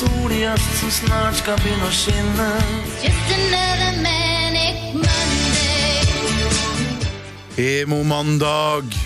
sol 0.00 0.32
i 0.32 0.44
øst 0.48 0.72
som 0.80 0.90
snart 0.90 1.36
skal 1.36 1.58
begynne 1.60 1.84
å 1.84 1.92
skinne. 1.92 2.48
Just 3.04 3.32
another 3.36 3.92
manic 4.04 4.78
Monday. 4.96 6.00
Emo-mandag. 7.60 8.96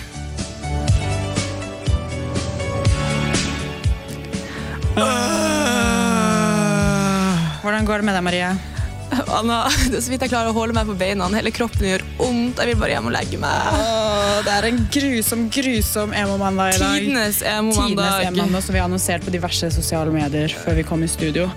Hvordan 7.61 7.85
går 7.85 7.97
det 7.97 8.05
med 8.05 8.15
deg, 8.15 8.23
Marie? 8.23 8.74
Anna, 9.37 9.63
det 9.89 9.99
er 9.99 10.03
så 10.03 10.11
vidt 10.11 10.23
jeg 10.25 10.31
klarer 10.31 10.51
å 10.51 10.55
holde 10.55 10.75
meg 10.75 10.89
på 10.89 10.95
beina. 10.99 11.27
Hele 11.33 11.51
kroppen 11.55 11.87
gjør 11.87 12.03
vondt. 12.19 12.59
Jeg 12.61 12.71
vil 12.71 12.79
bare 12.81 12.95
hjem 12.95 13.09
og 13.09 13.15
legge 13.15 13.39
meg. 13.41 13.69
Åh, 13.71 14.39
det 14.45 14.55
er 14.55 14.67
en 14.69 14.81
grusom, 14.95 15.45
grusom 15.53 16.15
emo-mandag 16.15 16.75
i 16.75 16.81
dag. 16.81 16.97
Tidenes 16.99 17.41
emomandag, 17.45 18.25
emo-mandag 18.29 18.65
som 18.65 18.75
vi 18.75 18.81
har 18.81 18.89
annonsert 18.89 19.25
på 19.25 19.33
diverse 19.33 19.71
sosiale 19.75 20.13
medier 20.13 20.53
før 20.63 20.79
vi 20.79 20.85
kom 20.87 21.05
i 21.05 21.09
studio. 21.11 21.47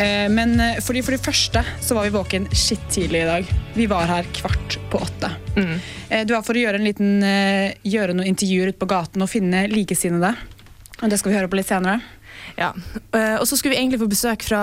Eh, 0.00 0.28
men 0.32 0.54
eh, 0.62 0.80
fordi 0.84 1.04
for 1.04 1.16
det 1.16 1.22
første 1.24 1.64
så 1.82 1.98
var 1.98 2.08
vi 2.08 2.14
våken 2.14 2.48
skitt 2.54 2.86
tidlig 2.92 3.24
i 3.24 3.28
dag. 3.28 3.52
Vi 3.74 3.88
var 3.90 4.08
her 4.10 4.28
kvart 4.36 4.78
på 4.92 5.02
åtte. 5.02 5.32
Mm. 5.56 5.76
Eh, 6.08 6.24
du 6.28 6.36
er 6.36 6.46
for 6.46 6.58
å 6.58 6.64
gjøre, 6.64 6.80
en 6.80 6.88
liten, 6.88 7.14
eh, 7.26 7.76
gjøre 7.88 8.16
noen 8.16 8.32
intervjuer 8.32 8.72
ute 8.72 8.82
på 8.82 8.90
gaten 8.90 9.24
og 9.24 9.30
finne 9.32 9.66
likesinnede. 9.72 10.34
Og 11.02 11.10
det 11.10 11.18
skal 11.18 11.32
vi 11.32 11.38
høre 11.40 11.50
på 11.50 11.58
litt 11.58 11.70
senere. 11.70 12.02
Ja. 12.56 12.72
Eh, 13.12 13.36
Og 13.40 13.46
så 13.48 13.56
skulle 13.56 13.74
vi 13.74 13.80
egentlig 13.80 14.00
få 14.00 14.10
besøk 14.10 14.42
fra, 14.46 14.62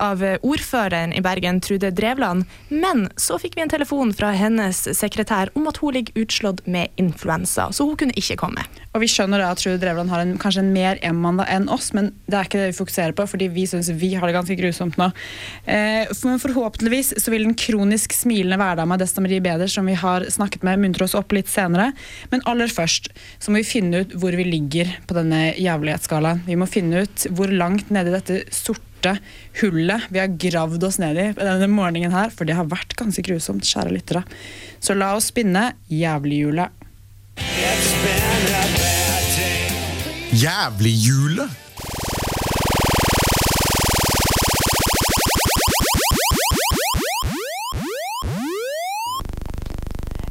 av 0.00 0.22
ordføreren 0.42 1.12
i 1.16 1.20
Bergen, 1.24 1.60
Trude 1.60 1.90
Drevland. 1.90 2.44
Men 2.70 3.08
så 3.16 3.38
fikk 3.40 3.56
vi 3.56 3.62
en 3.62 3.72
telefon 3.72 4.14
fra 4.14 4.32
hennes 4.36 4.84
sekretær 4.98 5.50
om 5.54 5.68
at 5.68 5.76
hun 5.82 5.94
ligger 5.94 6.24
utslått 6.24 6.66
med 6.66 6.88
influensa, 6.96 7.70
så 7.72 7.84
hun 7.88 7.96
kunne 7.96 8.16
ikke 8.16 8.36
komme. 8.40 8.64
Og 8.94 9.02
vi 9.02 9.08
skjønner 9.10 9.40
da 9.42 9.48
at 9.50 9.58
Trude 9.58 9.80
Drevland 9.82 10.12
har 10.12 10.20
en, 10.22 10.36
kanskje 10.38 10.62
en 10.62 10.68
mer 10.70 11.00
M-mandag 11.02 11.48
enn 11.50 11.64
oss, 11.72 11.88
men 11.96 12.12
det 12.30 12.36
er 12.38 12.46
ikke 12.46 12.60
det 12.60 12.68
vi 12.70 12.76
fokuserer 12.76 13.14
på, 13.18 13.24
fordi 13.26 13.48
vi 13.50 13.64
syns 13.66 13.88
vi 13.98 14.12
har 14.14 14.30
det 14.30 14.36
ganske 14.36 14.54
grusomt 14.60 14.94
nå. 15.00 15.08
Eh, 15.66 16.06
for- 16.14 16.38
forhåpentligvis 16.44 17.10
så 17.18 17.32
vil 17.34 17.42
den 17.48 17.56
kronisk 17.58 18.14
smilende 18.14 18.54
hverdama 18.60 18.94
Desta 19.00 19.20
Marie 19.24 19.42
Beder, 19.42 19.66
som 19.66 19.90
vi 19.90 19.96
har 19.98 20.28
snakket 20.30 20.62
med, 20.62 20.78
muntre 20.78 21.08
oss 21.08 21.16
opp 21.18 21.34
litt 21.34 21.50
senere. 21.50 21.90
Men 22.30 22.44
aller 22.46 22.70
først 22.70 23.10
så 23.42 23.50
må 23.50 23.58
vi 23.64 23.66
finne 23.72 24.04
ut 24.04 24.14
hvor 24.14 24.36
vi 24.38 24.46
ligger 24.46 24.94
på 25.10 25.18
denne 25.18 25.42
jævlighetsskalaen. 25.58 26.44
Vi 26.46 26.54
må 26.54 26.70
finne 26.70 27.02
ut 27.02 27.26
hvor 27.34 27.50
langt 27.50 27.90
nede 27.90 28.14
i 28.14 28.18
dette 28.20 28.44
sorte 28.54 29.18
hullet 29.60 30.06
vi 30.14 30.22
har 30.22 30.30
gravd 30.38 30.86
oss 30.86 31.00
ned 31.02 31.18
i 31.18 31.26
denne 31.34 31.66
morgenen 31.68 32.14
her, 32.14 32.30
for 32.30 32.46
det 32.46 32.54
har 32.54 32.70
vært 32.70 32.94
ganske 32.96 33.26
grusomt, 33.26 33.66
kjære 33.66 33.90
lyttere. 33.90 34.22
Så 34.78 34.94
la 34.94 35.16
oss 35.18 35.32
spinne 35.34 35.72
jævlighjulet. 35.90 36.83
Jævlig-hjulet. 40.42 41.50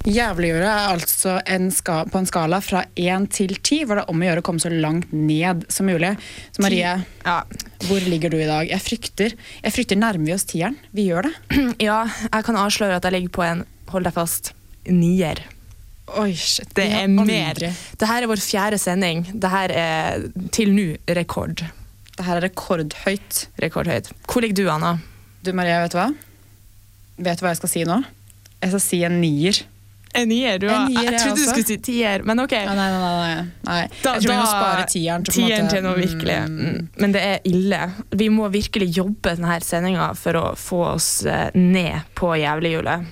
Jævliggjøre 0.04 0.68
er 0.68 0.90
altså 0.92 1.38
en 1.48 1.70
ska, 1.72 2.02
på 2.12 2.20
en 2.20 2.26
skala 2.28 2.58
fra 2.64 2.81
én 3.00 3.24
til 3.31 3.54
ti, 3.64 3.84
hvor 3.88 3.96
det 3.96 4.04
er 4.04 4.12
om 4.12 4.20
å 4.20 4.28
gjøre 4.28 4.42
å 4.44 4.46
komme 4.46 4.59
så 4.59 4.72
langt 4.74 5.14
ned 5.16 5.64
som 5.72 5.88
mulig. 5.88 6.09
Så 6.52 6.64
Marie, 6.66 6.98
Ja. 7.24 7.38
hvor 7.88 8.04
ligger 8.04 8.30
du 8.30 8.36
i 8.38 8.46
dag? 8.50 8.68
Jeg 8.68 8.81
frykter, 8.84 9.36
jeg 9.64 9.72
frykter 9.72 9.96
nærmer 9.96 10.26
vi 10.26 10.34
oss 10.36 10.44
tieren. 10.44 10.76
Vi 10.92 11.08
gjør 11.08 11.30
det. 11.30 11.34
ja, 11.88 12.02
jeg 12.34 12.44
kan 12.44 12.59
avsløre 12.59 12.98
at 13.00 13.08
jeg 13.08 13.16
ligger 13.16 13.30
på 13.40 13.46
en, 13.48 13.64
hold 13.96 14.04
deg 14.04 14.14
fast, 14.14 14.52
nier. 14.92 15.40
Oi, 16.20 16.34
shit. 16.36 16.68
Det 16.76 16.86
er 16.92 17.08
mer. 17.08 17.56
Dette 17.56 18.09
er 18.12 18.28
vår 18.28 18.42
fjerde 18.44 18.78
sending. 18.82 19.23
Dette 19.34 19.78
er 19.80 20.26
til 20.54 20.73
nå 20.76 20.90
rekord. 21.16 21.64
Det 22.14 22.26
her 22.28 22.38
er 22.38 22.46
rekordhøyt. 22.50 23.46
Rekordhøyt. 23.64 24.12
Hvor 24.28 24.44
ligger 24.44 24.59
du, 24.59 24.66
Anna? 24.69 24.97
Du 25.44 25.53
Maria, 25.56 25.80
vet 25.81 25.96
du 25.96 25.97
hva? 25.97 26.09
Vet 27.24 27.40
du 27.40 27.46
hva 27.46 27.53
jeg 27.53 27.62
skal 27.63 27.72
si 27.72 27.86
nå? 27.88 28.02
Jeg 28.62 28.74
skal 28.75 28.84
si 28.84 29.00
en 29.08 29.18
nier. 29.22 29.63
En 30.13 30.28
nier. 30.30 30.59
Du, 30.62 30.68
En 30.69 30.86
nier, 30.92 31.08
jeg 31.08 31.13
jeg 31.16 31.22
trodde 31.24 31.40
du 31.42 31.47
skulle 31.47 31.66
si 31.72 31.78
tier, 31.81 32.22
men 32.28 32.44
ok. 32.44 32.52
Ja, 32.53 32.75
nei, 32.78 32.86
nei. 32.94 33.00
nei, 33.02 33.47
nei. 33.66 33.80
Da- 34.03 34.13
jeg 34.19 34.28
tror 34.28 34.30
vi 34.30 34.38
må 34.38 34.46
spare 34.52 34.86
tieren. 34.92 35.24
til 35.25 35.34
Tieren 35.40 35.72
til 35.72 35.81
noe 35.88 35.96
virkelig. 35.97 36.38
Mm. 36.52 36.78
Men 37.02 37.16
det 37.16 37.24
er 37.31 37.40
ille. 37.50 37.80
Vi 38.12 38.30
må 38.30 38.52
virkelig 38.53 38.92
jobbe 39.00 39.34
denne 39.40 39.58
sendinga 39.66 40.12
for 40.19 40.38
å 40.38 40.46
få 40.59 40.84
oss 40.94 41.09
eh, 41.25 41.50
ned 41.58 42.06
på 42.19 42.36
jævlighjulet. 42.44 43.09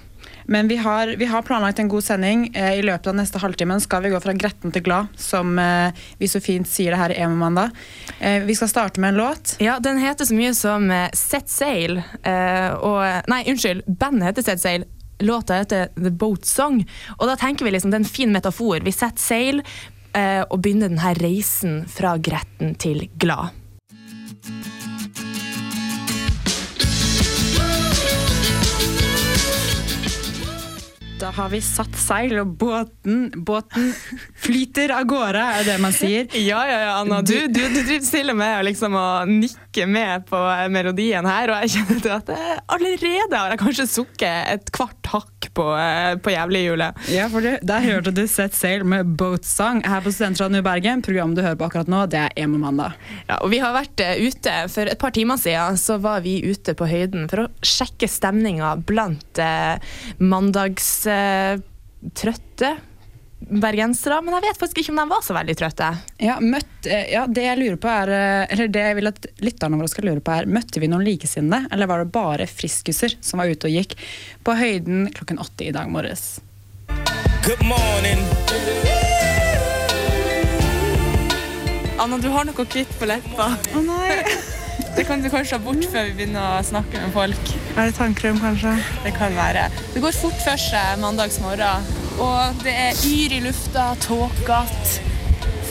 Men 0.52 0.68
vi 0.68 0.78
har, 0.84 1.08
vi 1.08 1.26
har 1.32 1.42
planlagt 1.48 1.80
en 1.80 1.88
god 1.88 2.04
sending. 2.04 2.50
Eh, 2.56 2.74
I 2.80 2.84
løpet 2.84 3.08
av 3.08 3.16
neste 3.16 3.40
halvtimen 3.40 3.80
skal 3.82 4.04
vi 4.04 4.12
gå 4.12 4.20
fra 4.20 4.36
gretten 4.36 4.74
til 4.76 4.84
glad, 4.84 5.08
som 5.16 5.56
eh, 5.60 5.96
vi 6.20 6.28
så 6.28 6.42
fint 6.44 6.68
sier 6.68 6.92
det 6.92 7.00
her 7.00 7.14
i 7.16 7.20
Emo-mandag. 7.24 7.72
Eh, 8.20 8.44
vi 8.44 8.56
skal 8.60 8.72
starte 8.72 9.00
med 9.00 9.14
en 9.14 9.22
låt. 9.22 9.56
Ja, 9.64 9.78
den 9.80 10.02
heter 10.04 10.28
så 10.28 10.36
mye 10.36 10.52
som 10.58 10.92
Set 11.16 11.48
Sail. 11.50 12.02
og, 12.02 13.00
nei, 13.32 13.44
unnskyld. 13.48 13.86
Bandet 13.88 14.32
heter 14.32 14.50
Set 14.50 14.64
Sail. 14.64 14.86
Låta 15.22 15.56
heter 15.56 15.88
The 15.96 16.12
Boat 16.12 16.46
Song. 16.46 16.82
Og 17.18 17.28
da 17.28 17.38
tenker 17.40 17.66
vi 17.66 17.72
liksom, 17.72 17.92
det 17.92 18.02
er 18.02 18.04
en 18.04 18.16
fin 18.18 18.34
metafor. 18.34 18.82
Vi 18.84 18.92
setter 18.92 19.22
sail 19.22 19.64
eh, 20.18 20.42
og 20.42 20.60
begynner 20.60 20.90
denne 20.90 21.16
reisen 21.22 21.84
fra 21.92 22.18
gretten 22.18 22.76
til 22.82 23.06
glad. 23.22 23.54
Da 31.22 31.30
har 31.30 31.52
vi 31.54 31.60
satt 31.62 31.94
seil, 32.02 32.32
og 32.42 32.56
båten, 32.58 33.28
båten 33.46 33.92
flyter 34.42 34.90
av 34.96 35.06
gårde, 35.06 35.44
er 35.60 35.68
det 35.68 35.76
man 35.84 35.94
sier. 35.94 36.26
Ja, 36.52 36.64
ja, 36.66 36.80
ja, 36.82 36.94
Anna. 36.98 37.20
Du, 37.22 37.36
du, 37.46 37.60
du 37.62 37.78
driver 37.78 38.06
stille 38.08 38.34
med 38.34 38.66
liksom, 38.66 38.96
å 38.98 39.06
nikke 39.30 39.71
med 39.88 40.26
på 40.28 40.38
melodien 40.72 41.26
her, 41.26 41.50
og 41.52 41.62
jeg 41.64 41.70
kjenner 41.78 42.12
at 42.18 42.28
jeg 42.34 42.60
allerede 42.76 43.38
har 43.38 43.50
jeg 43.54 43.60
kanskje 43.62 43.86
sukket 43.88 44.48
et 44.52 44.72
kvart 44.76 45.06
hakk 45.14 45.48
på, 45.56 45.66
eh, 45.80 46.16
på 46.22 46.30
jævlighjulet. 46.34 46.92
Ja, 47.14 47.28
for 47.32 47.42
Der 47.42 47.80
hørte 47.86 48.12
du 48.12 48.28
Set 48.28 48.56
Sail 48.56 48.84
med 48.86 49.06
Boat 49.18 49.46
Song 49.48 49.84
her 49.88 50.02
på 50.04 50.12
Studentradioen 50.12 50.60
i 50.60 50.62
Bergen. 50.66 51.02
Programmet 51.06 51.36
du 51.38 51.42
hører 51.46 51.56
på 51.56 51.66
akkurat 51.70 51.88
nå, 51.92 52.06
det 52.12 52.20
er 52.20 52.30
Emo-mandag. 52.44 52.92
Ja, 53.30 53.36
og 53.42 53.50
vi 53.54 53.60
har 53.64 53.74
vært 53.76 54.00
eh, 54.04 54.28
ute 54.28 54.52
For 54.72 54.86
et 54.92 55.00
par 55.00 55.12
timer 55.16 55.38
siden 55.42 55.78
så 55.80 55.98
var 56.02 56.22
vi 56.26 56.44
ute 56.44 56.74
på 56.78 56.86
høyden 56.90 57.30
for 57.32 57.38
å 57.46 57.50
sjekke 57.66 58.08
stemninga 58.12 58.76
blant 58.88 59.40
eh, 59.42 59.76
mandagstrøtte 60.20 61.62
bergensere. 63.50 64.20
Men 64.22 64.38
jeg 64.38 64.46
vet 64.48 64.60
faktisk 64.62 64.82
ikke 64.84 64.94
om 64.94 65.02
de 65.02 65.08
var 65.12 65.26
så 65.26 65.36
veldig 65.36 65.56
trøtte. 65.60 65.90
Ja, 66.22 66.38
møtt, 66.44 66.70
eh, 66.86 67.12
ja, 67.14 67.26
det 67.28 67.46
jeg 67.48 67.60
lurer 67.60 67.80
på 67.82 67.92
er, 67.92 68.14
eh, 68.16 68.54
eller 68.54 68.72
det 68.72 68.86
jeg 68.86 69.00
vil 69.00 69.12
at 69.12 69.28
lytterne 69.42 69.80
våre 69.80 69.92
skal 69.92 70.08
lure 70.10 70.24
på 70.24 70.36
er, 70.36 70.50
Møtte 70.52 70.80
vi 70.80 70.90
noen 70.92 71.06
likesinnede, 71.06 71.68
eller 71.72 71.88
var 71.88 72.04
det 72.04 72.12
bare 72.12 72.48
friskuser 72.48 73.16
som 73.22 73.40
var 73.40 73.52
ute 73.52 73.70
og 73.70 73.76
gikk 73.76 73.98
på 74.44 74.56
høyden 74.58 75.10
klokken 75.16 75.40
åtte 75.42 75.68
i 75.68 75.72
dag 75.76 75.90
morges? 75.90 76.40
Good 77.46 77.64
morning. 77.66 78.22
Anna, 82.02 82.18
du 82.18 82.30
har 82.34 82.46
noe 82.46 82.66
hvitt 82.66 82.90
på 82.98 83.06
leppa. 83.10 83.54
Å 83.58 83.86
nei, 83.86 84.24
Det 84.96 85.06
kan 85.08 85.22
du 85.22 85.30
kanskje 85.30 85.56
ha 85.56 85.64
bort 85.64 85.84
før 85.92 86.08
vi 86.10 86.16
begynner 86.18 86.58
å 86.58 86.64
snakke 86.66 87.00
med 87.00 87.14
folk. 87.16 87.52
Er 87.78 87.92
det 87.92 87.96
tannkrem, 87.96 88.40
kanskje? 88.42 88.74
Det 89.06 89.14
kan 89.16 89.36
være. 89.38 89.70
Det 89.94 90.04
går 90.04 90.16
fort 90.18 90.40
for 90.44 90.60
seg 90.60 91.00
mandagsmorgen. 91.04 92.01
Og 92.20 92.60
det 92.66 92.74
er 92.76 93.06
yr 93.08 93.38
i 93.38 93.40
lufta, 93.46 93.94
tåkete. 94.04 95.08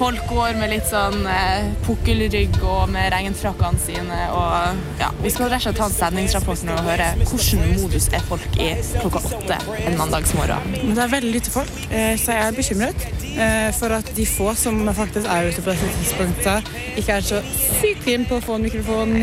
Folk 0.00 0.22
går 0.30 0.54
med 0.56 0.70
litt 0.72 0.86
sånn 0.88 1.26
eh, 1.28 1.66
pukkelrygg 1.84 2.54
og 2.64 2.86
med 2.88 3.10
regnfrakkene 3.12 3.82
sine. 3.82 4.20
Og 4.32 4.78
ja, 4.96 5.10
Vi 5.20 5.32
skal 5.34 5.50
rett 5.52 5.60
og 5.60 5.66
slett 5.66 5.76
ta 5.76 5.88
en 5.90 5.92
stemningsrapport 5.92 6.62
nå 6.64 6.78
og 6.78 6.88
høre 6.88 7.10
hvordan 7.20 7.74
modus 7.82 8.08
er 8.16 8.24
folk 8.30 8.56
i 8.56 8.70
klokka 8.94 9.20
åtte 9.28 9.58
en 9.76 9.98
mandagsmorgen. 10.00 10.72
Det 10.96 11.04
er 11.04 11.12
veldig 11.12 11.34
lite 11.34 11.52
folk, 11.52 11.82
eh, 11.90 12.14
så 12.16 12.32
jeg 12.32 12.46
er 12.46 12.56
bekymret 12.56 13.04
eh, 13.34 13.68
for 13.76 13.92
at 13.98 14.09
de 14.16 14.24
få 14.24 14.54
som 14.56 14.80
faktisk 14.88 15.28
er 15.28 15.50
ute 15.50 15.66
på 15.66 15.74
dette 15.74 15.92
tidspunktet, 15.98 16.72
ikke 16.97 17.20
er 17.20 17.28
så 17.34 17.44
sykt 17.82 18.09
keen 18.09 18.24
på 18.30 18.41
å 18.41 18.47
få 18.48 18.56
en 18.56 18.65
mikrofon 18.70 19.18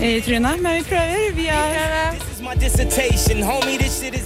i 0.00 0.20
trynet. 0.20 0.60
Men 0.62 0.74
vi 0.74 0.82
prøver. 0.82 1.34
Vi 1.34 1.46
er. 1.46 2.14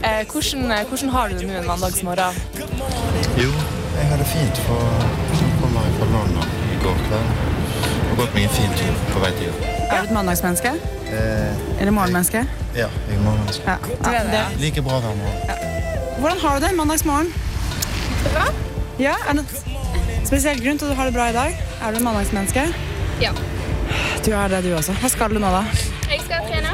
Eh, 0.04 0.26
hvordan, 0.32 0.70
eh, 0.70 0.86
hvordan 0.88 1.08
har 1.08 1.28
du 1.28 1.34
det 1.38 1.46
nå 1.46 1.52
en 1.58 1.66
mandagsmorgen? 1.66 2.34
Jo, 3.42 3.50
jeg 3.98 4.06
har 4.10 4.16
det 4.16 4.26
fint 4.26 4.58
for 4.66 4.80
jeg 5.34 5.50
kommer 5.60 5.80
fra 5.98 6.06
London 6.14 6.48
i 6.72 6.76
går 6.84 6.96
kveld. 7.08 7.28
Og 8.10 8.16
gått 8.20 8.34
meg 8.34 8.42
en 8.44 8.50
fin 8.50 8.70
tur 8.78 8.94
på 9.12 9.18
vei 9.24 9.30
til 9.38 9.46
jobb. 9.48 9.64
Er 9.90 9.96
du 10.00 10.04
et 10.04 10.14
mandagsmenneske? 10.14 10.72
Eh, 11.14 11.80
Eller 11.80 11.92
morgenmenneske? 11.92 12.46
ja, 12.76 12.88
jeg 13.10 13.18
må 13.24 13.30
Ja. 13.66 13.76
Du 14.04 14.10
er 14.10 14.30
det? 14.30 14.60
Like 14.60 14.82
bra 14.82 15.00
hver 15.00 15.16
morgen. 15.16 15.38
Hvordan 16.18 16.38
har 16.38 16.58
du 16.58 16.66
det 16.66 16.76
mandagsmorgen? 16.76 17.32
Bra. 18.32 18.46
Ja, 18.98 19.14
er 19.28 19.32
det 19.32 19.40
en 19.40 20.26
spesiell 20.26 20.64
grunn 20.64 20.78
til 20.78 20.84
at 20.86 20.90
du 20.90 20.96
har 20.96 21.04
det 21.04 21.14
bra 21.14 21.28
i 21.28 21.32
dag? 21.32 21.58
Er 21.82 21.90
du 21.90 21.96
et 21.96 22.02
mandagsmenneske? 22.02 22.74
Ja. 23.20 23.30
Du 24.24 24.30
er 24.32 24.48
det, 24.48 24.62
du 24.64 24.70
også. 24.76 24.94
Hva 25.02 25.08
skal 25.12 25.34
du 25.34 25.40
nå, 25.42 25.50
da? 25.52 25.62
Jeg 26.08 26.20
skal 26.24 26.46
trene. 26.48 26.70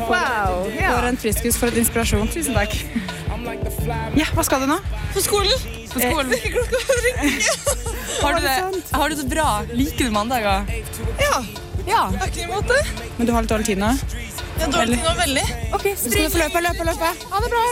Wow, 0.00 0.64
For 0.72 1.06
en 1.10 1.18
friskus, 1.20 1.58
for 1.60 1.70
et 1.70 1.78
inspirasjon. 1.82 2.26
Tusen 2.32 2.56
takk. 2.56 2.74
Ja, 4.18 4.26
hva 4.34 4.44
skal 4.46 4.64
du 4.64 4.70
nå? 4.72 4.78
På 5.14 5.22
skolen. 5.22 5.68
På 5.92 6.02
skolen. 6.02 6.34
Har, 8.20 8.34
du 8.36 8.40
det, 8.44 8.56
har 8.92 9.08
du 9.08 9.14
det 9.16 9.26
bra? 9.30 9.46
Liker 9.72 10.10
du 10.10 10.10
mandager? 10.12 10.66
Ja, 11.22 11.36
Ja. 11.86 12.00
Jeg 12.12 12.18
har 12.20 12.26
ikke 12.28 12.42
imot 12.44 12.68
det. 12.68 12.80
Men 13.16 13.26
du 13.26 13.32
har 13.32 13.42
litt 13.46 13.50
dårlig 13.54 13.66
tid 13.70 13.78
nå? 13.80 13.88
Jeg 14.12 14.66
har 14.66 14.74
dårlig 14.74 14.98
tid 14.98 15.06
nå, 15.06 15.14
veldig. 15.20 15.44
OK, 15.78 15.86
skal 15.96 16.12
du 16.12 16.34
få 16.34 16.42
løpe, 16.42 16.62
løpe, 16.66 16.88
løpe. 16.90 17.12
Ha 17.32 17.40
det 17.46 17.52
bra. 17.54 17.62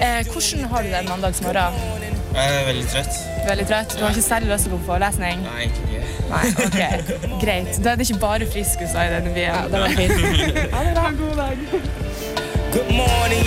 Eh, 0.00 0.20
hvordan 0.28 0.66
har 0.74 0.84
du 0.84 0.90
det 0.92 0.98
en 1.00 1.08
mandagsmorgen? 1.14 1.78
Jeg 2.34 2.58
er 2.58 2.68
veldig 2.68 2.84
trøtt. 2.92 3.33
Veldig 3.44 3.66
trøtt? 3.68 3.94
Du 3.98 4.02
har 4.04 4.14
ikke 4.14 4.24
særlig 4.24 4.48
lyst 4.54 4.64
til 4.64 4.72
å 4.72 4.76
gå 4.76 4.80
på 4.80 4.88
forelesning? 4.88 5.42
Nei, 5.44 5.66
egentlig 5.66 5.98
ikke. 5.98 6.14
Nei, 6.30 6.44
ok. 6.64 6.80
Greit. 7.42 7.72
Da 7.84 7.92
er 7.92 8.00
det 8.00 8.06
ikke 8.08 8.20
bare 8.22 8.48
friskuser 8.48 9.04
i 9.04 9.12
denne 9.12 9.32
byen. 9.34 9.68
Det 9.70 9.82
var 9.82 9.88
fint. 9.98 10.12
Ha 10.72 10.84
det 10.86 10.92
bra. 10.96 11.04
Good 12.74 12.90
morning. 12.96 13.44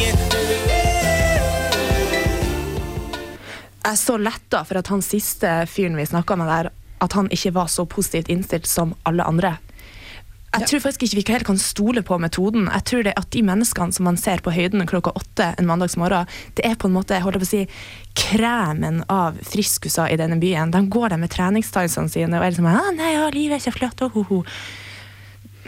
Jeg 3.87 3.93
er 3.93 3.99
så 3.99 4.17
letta 4.19 4.61
for 4.67 4.79
at 4.81 4.89
han 4.91 5.01
siste 5.05 5.49
fyren 5.71 5.97
vi 5.97 6.05
snakka 6.05 6.35
med 6.39 6.49
der, 6.51 6.69
at 7.01 7.13
han 7.15 7.29
ikke 7.31 7.53
var 7.55 7.71
så 7.71 7.85
positivt 7.87 8.29
innstilt 8.29 8.67
som 8.67 8.93
alle 9.07 9.23
andre. 9.23 9.55
Jeg 10.55 10.69
tror 10.71 10.81
faktisk 10.87 11.03
ikke 11.05 11.17
vi 11.19 11.33
helt 11.33 11.47
kan 11.49 11.59
stole 11.61 12.01
på 12.07 12.17
metoden. 12.23 12.69
Jeg 12.71 12.85
tror 12.89 13.03
det 13.05 13.13
at 13.19 13.29
De 13.35 13.43
menneskene 13.45 13.93
som 13.93 14.07
man 14.07 14.17
ser 14.17 14.41
på 14.41 14.53
høyden 14.55 14.85
klokka 14.89 15.11
åtte 15.19 15.51
en 15.59 15.67
mandagsmorgen, 15.67 16.29
det 16.57 16.65
er 16.65 16.77
på 16.79 16.87
en 16.87 16.95
måte 16.95 17.17
jeg 17.17 17.25
holder 17.25 17.43
på 17.43 17.47
å 17.47 17.51
si, 17.51 17.63
kremen 18.17 19.03
av 19.11 19.37
friskuser 19.45 20.09
i 20.13 20.17
denne 20.19 20.39
byen. 20.41 20.71
De 20.73 20.81
går 20.87 21.13
der 21.13 21.21
med 21.21 21.33
treningstightsene 21.35 22.09
sine 22.09 22.39
og 22.39 22.45
er 22.45 22.55
liksom 22.55 22.69
ah, 22.71 22.89
'Nei, 22.95 23.13
ja, 23.13 23.27
livet 23.29 23.59
er 23.59 23.61
ikke 23.65 23.79
flott', 23.79 24.01
oh, 24.07 24.17
oh, 24.17 24.31
oh. 24.39 24.57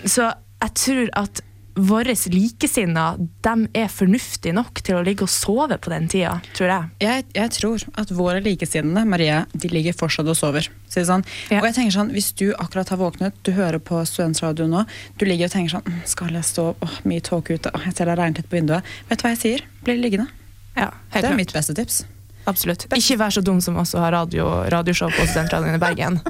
Så 0.06 0.32
jeg 0.64 0.74
tror 0.80 1.10
at 1.20 1.44
våre 1.76 2.14
likesinnede 2.34 3.28
de 3.46 3.68
er 3.78 3.88
fornuftige 3.92 4.54
nok 4.56 4.82
til 4.84 4.98
å 4.98 5.04
ligge 5.06 5.24
og 5.24 5.30
sove 5.32 5.78
på 5.80 5.92
den 5.94 6.08
tida, 6.12 6.38
tror 6.58 6.70
jeg. 6.72 6.90
Jeg, 7.06 7.26
jeg 7.38 7.52
tror 7.56 7.86
at 8.02 8.12
våre 8.16 8.42
likesinnede, 8.44 9.06
Maria, 9.08 9.46
de 9.54 9.70
ligger 9.72 9.94
fortsatt 9.98 10.28
og 10.28 10.36
sover. 10.40 10.68
Si 10.90 11.04
sånn. 11.06 11.24
Ja. 11.52 11.62
Og 11.62 11.70
jeg 11.70 11.76
tenker 11.78 11.96
sånn, 11.96 12.12
Hvis 12.16 12.32
du 12.34 12.48
akkurat 12.58 12.90
har 12.90 12.98
våknet, 12.98 13.34
du 13.46 13.52
hører 13.54 13.80
på 13.80 14.02
studentradio 14.10 14.66
nå, 14.68 14.86
du 15.20 15.26
ligger 15.30 15.46
og 15.50 15.54
tenker 15.54 15.76
sånn 15.78 15.86
«Mm, 15.88 16.00
Skal 16.10 16.34
jeg 16.34 16.44
stå? 16.50 16.68
Åh, 16.82 16.96
mye 17.06 17.22
tåke 17.22 17.54
ute. 17.60 17.72
Åh, 17.74 17.86
jeg 17.86 17.96
ser 17.96 18.06
det 18.10 18.16
har 18.16 18.22
regnet 18.24 18.42
litt 18.42 18.50
på 18.50 18.58
vinduet. 18.60 18.84
Vet 19.10 19.20
du 19.22 19.28
hva 19.28 19.34
jeg 19.36 19.42
sier? 19.44 19.66
Bli 19.86 19.98
liggende. 20.02 20.28
Ja, 20.76 20.90
Det 21.12 21.22
er 21.22 21.28
klart. 21.30 21.36
mitt 21.38 21.54
beste 21.54 21.74
tips. 21.78 22.04
Absolutt. 22.50 22.88
Ikke 22.96 23.18
vær 23.20 23.30
så 23.36 23.44
dum 23.46 23.60
som 23.62 23.78
oss 23.78 23.94
og 23.94 24.02
ha 24.02 24.10
radio, 24.16 24.48
radioshow 24.74 25.12
på 25.14 25.28
Studentradioen 25.28 25.76
i 25.76 25.84
Bergen. 25.84 26.20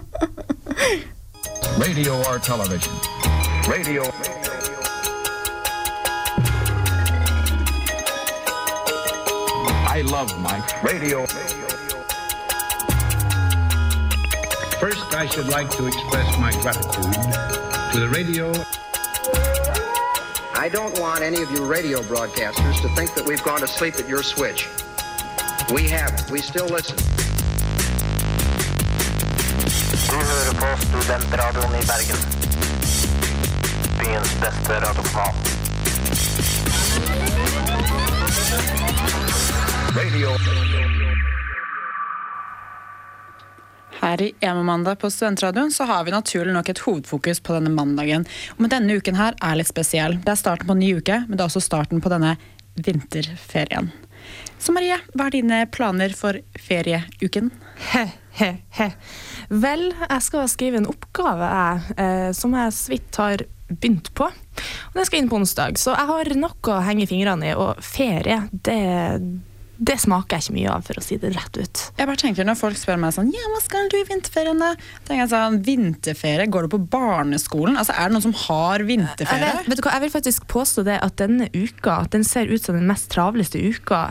Radio 1.79 2.13
or 2.27 2.39
television. 2.39 2.93
Radio. 3.69 4.38
I 9.99 10.01
love 10.03 10.39
my 10.39 10.55
radio. 10.81 11.25
First, 14.79 15.13
I 15.13 15.27
should 15.27 15.49
like 15.49 15.69
to 15.71 15.87
express 15.87 16.39
my 16.39 16.51
gratitude 16.61 17.11
to 17.91 17.99
the 17.99 18.07
radio. 18.07 18.53
I 20.55 20.69
don't 20.69 20.97
want 21.01 21.21
any 21.21 21.41
of 21.41 21.51
you 21.51 21.65
radio 21.65 21.99
broadcasters 21.99 22.79
to 22.81 22.87
think 22.95 23.13
that 23.15 23.25
we've 23.27 23.43
gone 23.43 23.59
to 23.59 23.67
sleep 23.67 23.95
at 23.95 24.07
your 24.07 24.23
switch. 24.23 24.69
We 25.73 25.89
haven't. 25.89 26.31
We 26.31 26.39
still 26.39 26.67
listen. 26.67 26.95
Du 30.09 30.15
hører 30.15 30.53
på 30.53 30.81
Studentradioen 30.81 31.75
i 31.75 31.85
Bergen. 31.85 32.19
Byens 33.99 34.33
beste 34.41 34.79
radiokanal. 34.79 35.35
Radio. 39.99 40.29
Her 43.99 44.21
i 44.21 44.33
Emo-mandag 44.39 44.95
på 44.95 45.09
Studentradioen 45.11 45.71
så 45.71 45.83
har 45.83 46.03
vi 46.03 46.13
naturlig 46.13 46.53
nok 46.55 46.69
et 46.71 46.79
hovedfokus 46.85 47.41
på 47.43 47.57
denne 47.57 47.73
mandagen. 47.73 48.23
Og 48.55 48.61
med 48.63 48.71
denne 48.71 48.95
uken 48.95 49.17
her 49.19 49.35
er 49.43 49.57
litt 49.59 49.67
spesiell. 49.67 50.15
Det 50.23 50.31
er 50.31 50.39
starten 50.39 50.69
på 50.69 50.77
en 50.77 50.79
ny 50.79 50.93
uke, 51.01 51.17
men 51.25 51.35
det 51.35 51.43
er 51.43 51.49
også 51.49 51.63
starten 51.65 51.99
på 51.99 52.11
denne 52.13 52.37
vinterferien. 52.79 53.91
Så 54.55 54.71
Marie, 54.71 55.01
hva 55.11 55.27
er 55.27 55.35
dine 55.35 55.59
planer 55.67 56.15
for 56.15 56.39
ferieuken? 56.55 57.51
He-he-he. 57.91 58.89
Vel, 59.51 59.85
jeg 60.05 60.27
skal 60.29 60.47
skrive 60.53 60.79
en 60.79 60.87
oppgave 60.93 61.51
jeg, 61.51 61.99
eh, 61.99 62.29
som 62.39 62.55
jeg 62.55 62.77
så 62.77 62.95
vidt 62.95 63.19
har 63.19 63.43
begynt 63.67 64.13
på. 64.15 64.31
Og 64.31 64.95
den 64.95 65.11
skal 65.11 65.19
inn 65.19 65.29
på 65.29 65.43
onsdag, 65.43 65.75
så 65.81 65.91
jeg 65.97 66.11
har 66.15 66.35
nok 66.39 66.71
å 66.71 66.81
henge 66.87 67.11
fingrene 67.11 67.51
i. 67.51 67.55
Og 67.59 67.83
ferie, 67.83 68.45
det, 68.63 68.79
det 69.79 69.95
smaker 70.03 70.35
jeg 70.37 70.43
ikke 70.43 70.55
mye 70.57 70.71
av, 70.75 70.83
for 70.83 70.99
å 70.99 71.03
si 71.03 71.15
det 71.21 71.29
rett 71.35 71.55
ut. 71.57 71.83
Jeg 71.97 72.07
bare 72.09 72.19
tenker 72.19 72.43
Når 72.47 72.57
folk 72.59 72.75
spør 72.79 72.97
meg 72.99 73.13
sånn 73.15 73.29
Ja, 73.31 73.45
hva 73.53 73.61
skal 73.63 73.87
du 73.91 73.95
i 73.95 74.03
vinterferien, 74.09 74.59
da? 74.59 74.73
tenker 75.07 75.21
jeg 75.23 75.31
sånn, 75.31 75.59
Vinterferie? 75.63 76.47
Går 76.51 76.67
du 76.67 76.73
på 76.75 76.81
barneskolen? 76.97 77.77
Altså, 77.79 77.95
Er 77.95 78.09
det 78.09 78.17
noen 78.17 78.25
som 78.27 78.33
har 78.45 78.83
Jeg, 78.83 78.89
vinterferie? 78.91 79.53
vet, 79.61 79.69
vet 79.71 79.79
du 79.79 79.85
hva, 79.87 79.93
jeg 79.95 80.05
vil 80.07 80.15
faktisk 80.17 80.47
påstå 80.51 80.83
det 80.89 80.97
at 81.01 81.15
denne 81.21 81.47
uka 81.55 82.01
den 82.11 82.23
ser 82.27 82.51
ut 82.51 82.61
som 82.63 82.75
den 82.75 82.87
mest 82.91 83.07
travleste 83.13 83.55
uka 83.61 84.03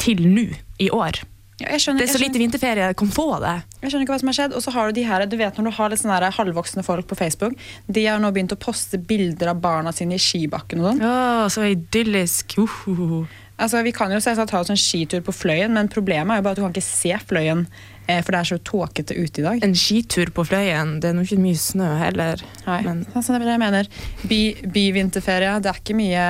til 0.00 0.24
nå 0.30 0.46
i 0.80 0.88
år. 0.90 1.20
Ja, 1.60 1.68
jeg 1.74 1.82
skjønner, 1.84 2.00
Det 2.00 2.08
er 2.08 2.14
så 2.16 2.22
lite 2.22 2.40
vinterferie 2.40 2.86
jeg 2.88 2.96
kan 2.96 3.10
få 3.12 3.26
det. 3.42 3.52
Jeg 3.82 3.90
skjønner 3.92 4.06
ikke 4.06 4.14
hva 4.14 4.20
som 4.22 4.30
har 4.32 4.36
skjedd. 4.38 4.54
Og 4.56 4.62
så 4.64 4.72
har 4.72 4.86
du 4.88 4.96
de 4.96 5.02
her, 5.04 5.26
du 5.28 5.36
vet 5.36 5.58
når 5.60 5.68
du 5.68 5.74
har 5.76 5.90
litt 5.92 6.00
sånne 6.00 6.30
halvvoksne 6.32 6.84
folk 6.86 7.06
på 7.10 7.18
Facebook, 7.20 7.58
de 7.86 8.06
har 8.06 8.16
nå 8.22 8.30
begynt 8.32 8.54
å 8.56 8.60
poste 8.60 8.96
bilder 8.96 9.52
av 9.52 9.60
barna 9.60 9.92
sine 9.92 10.16
i 10.16 10.22
skibakken 10.22 10.80
og 10.80 10.88
sånn. 10.94 11.02
Ja, 11.04 11.44
så 11.52 11.66
idyllisk. 11.68 12.56
Uhuhu. 12.56 13.26
Altså, 13.60 13.82
vi 13.84 13.92
kan 13.92 14.12
jo 14.14 14.18
selvsagt 14.24 14.50
ta 14.54 14.60
oss 14.62 14.70
en 14.72 14.78
skitur 14.80 15.20
på 15.26 15.34
Fløyen, 15.36 15.74
men 15.76 15.88
problemet 15.92 16.32
er 16.32 16.40
jo 16.40 16.46
bare 16.46 16.56
at 16.56 16.60
du 16.60 16.62
kan 16.64 16.72
ikke 16.74 16.86
se 16.86 17.12
Fløyen, 17.28 17.66
eh, 18.08 18.22
for 18.24 18.32
det 18.32 18.40
er 18.40 18.48
så 18.50 18.58
tåkete 18.64 19.16
ute 19.18 19.42
i 19.42 19.44
dag. 19.44 19.62
En 19.66 19.74
skitur 19.76 20.32
på 20.34 20.46
Fløyen, 20.48 20.96
det 21.02 21.10
er 21.10 21.16
nå 21.18 21.26
ikke 21.26 21.38
mye 21.42 21.60
snø 21.60 21.90
heller. 22.00 22.40
Nei, 22.66 22.80
Men 22.88 23.04
altså, 23.14 23.34
det 23.34 23.42
er 23.42 23.46
det 23.50 23.54
jeg 23.58 23.64
mener. 23.66 23.90
By- 24.30 24.72
Byvinterferie, 24.78 25.54
det 25.60 25.70
er 25.74 25.80
ikke 25.82 25.98
mye 26.00 26.26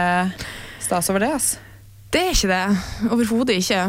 stas 0.82 1.10
over 1.12 1.22
det. 1.22 1.32
Altså. 1.38 1.58
det 2.10 2.20
er 2.26 2.34
ikke 2.34 2.50
det. 2.50 3.10
Overhodet 3.14 3.56
ikke. 3.62 3.82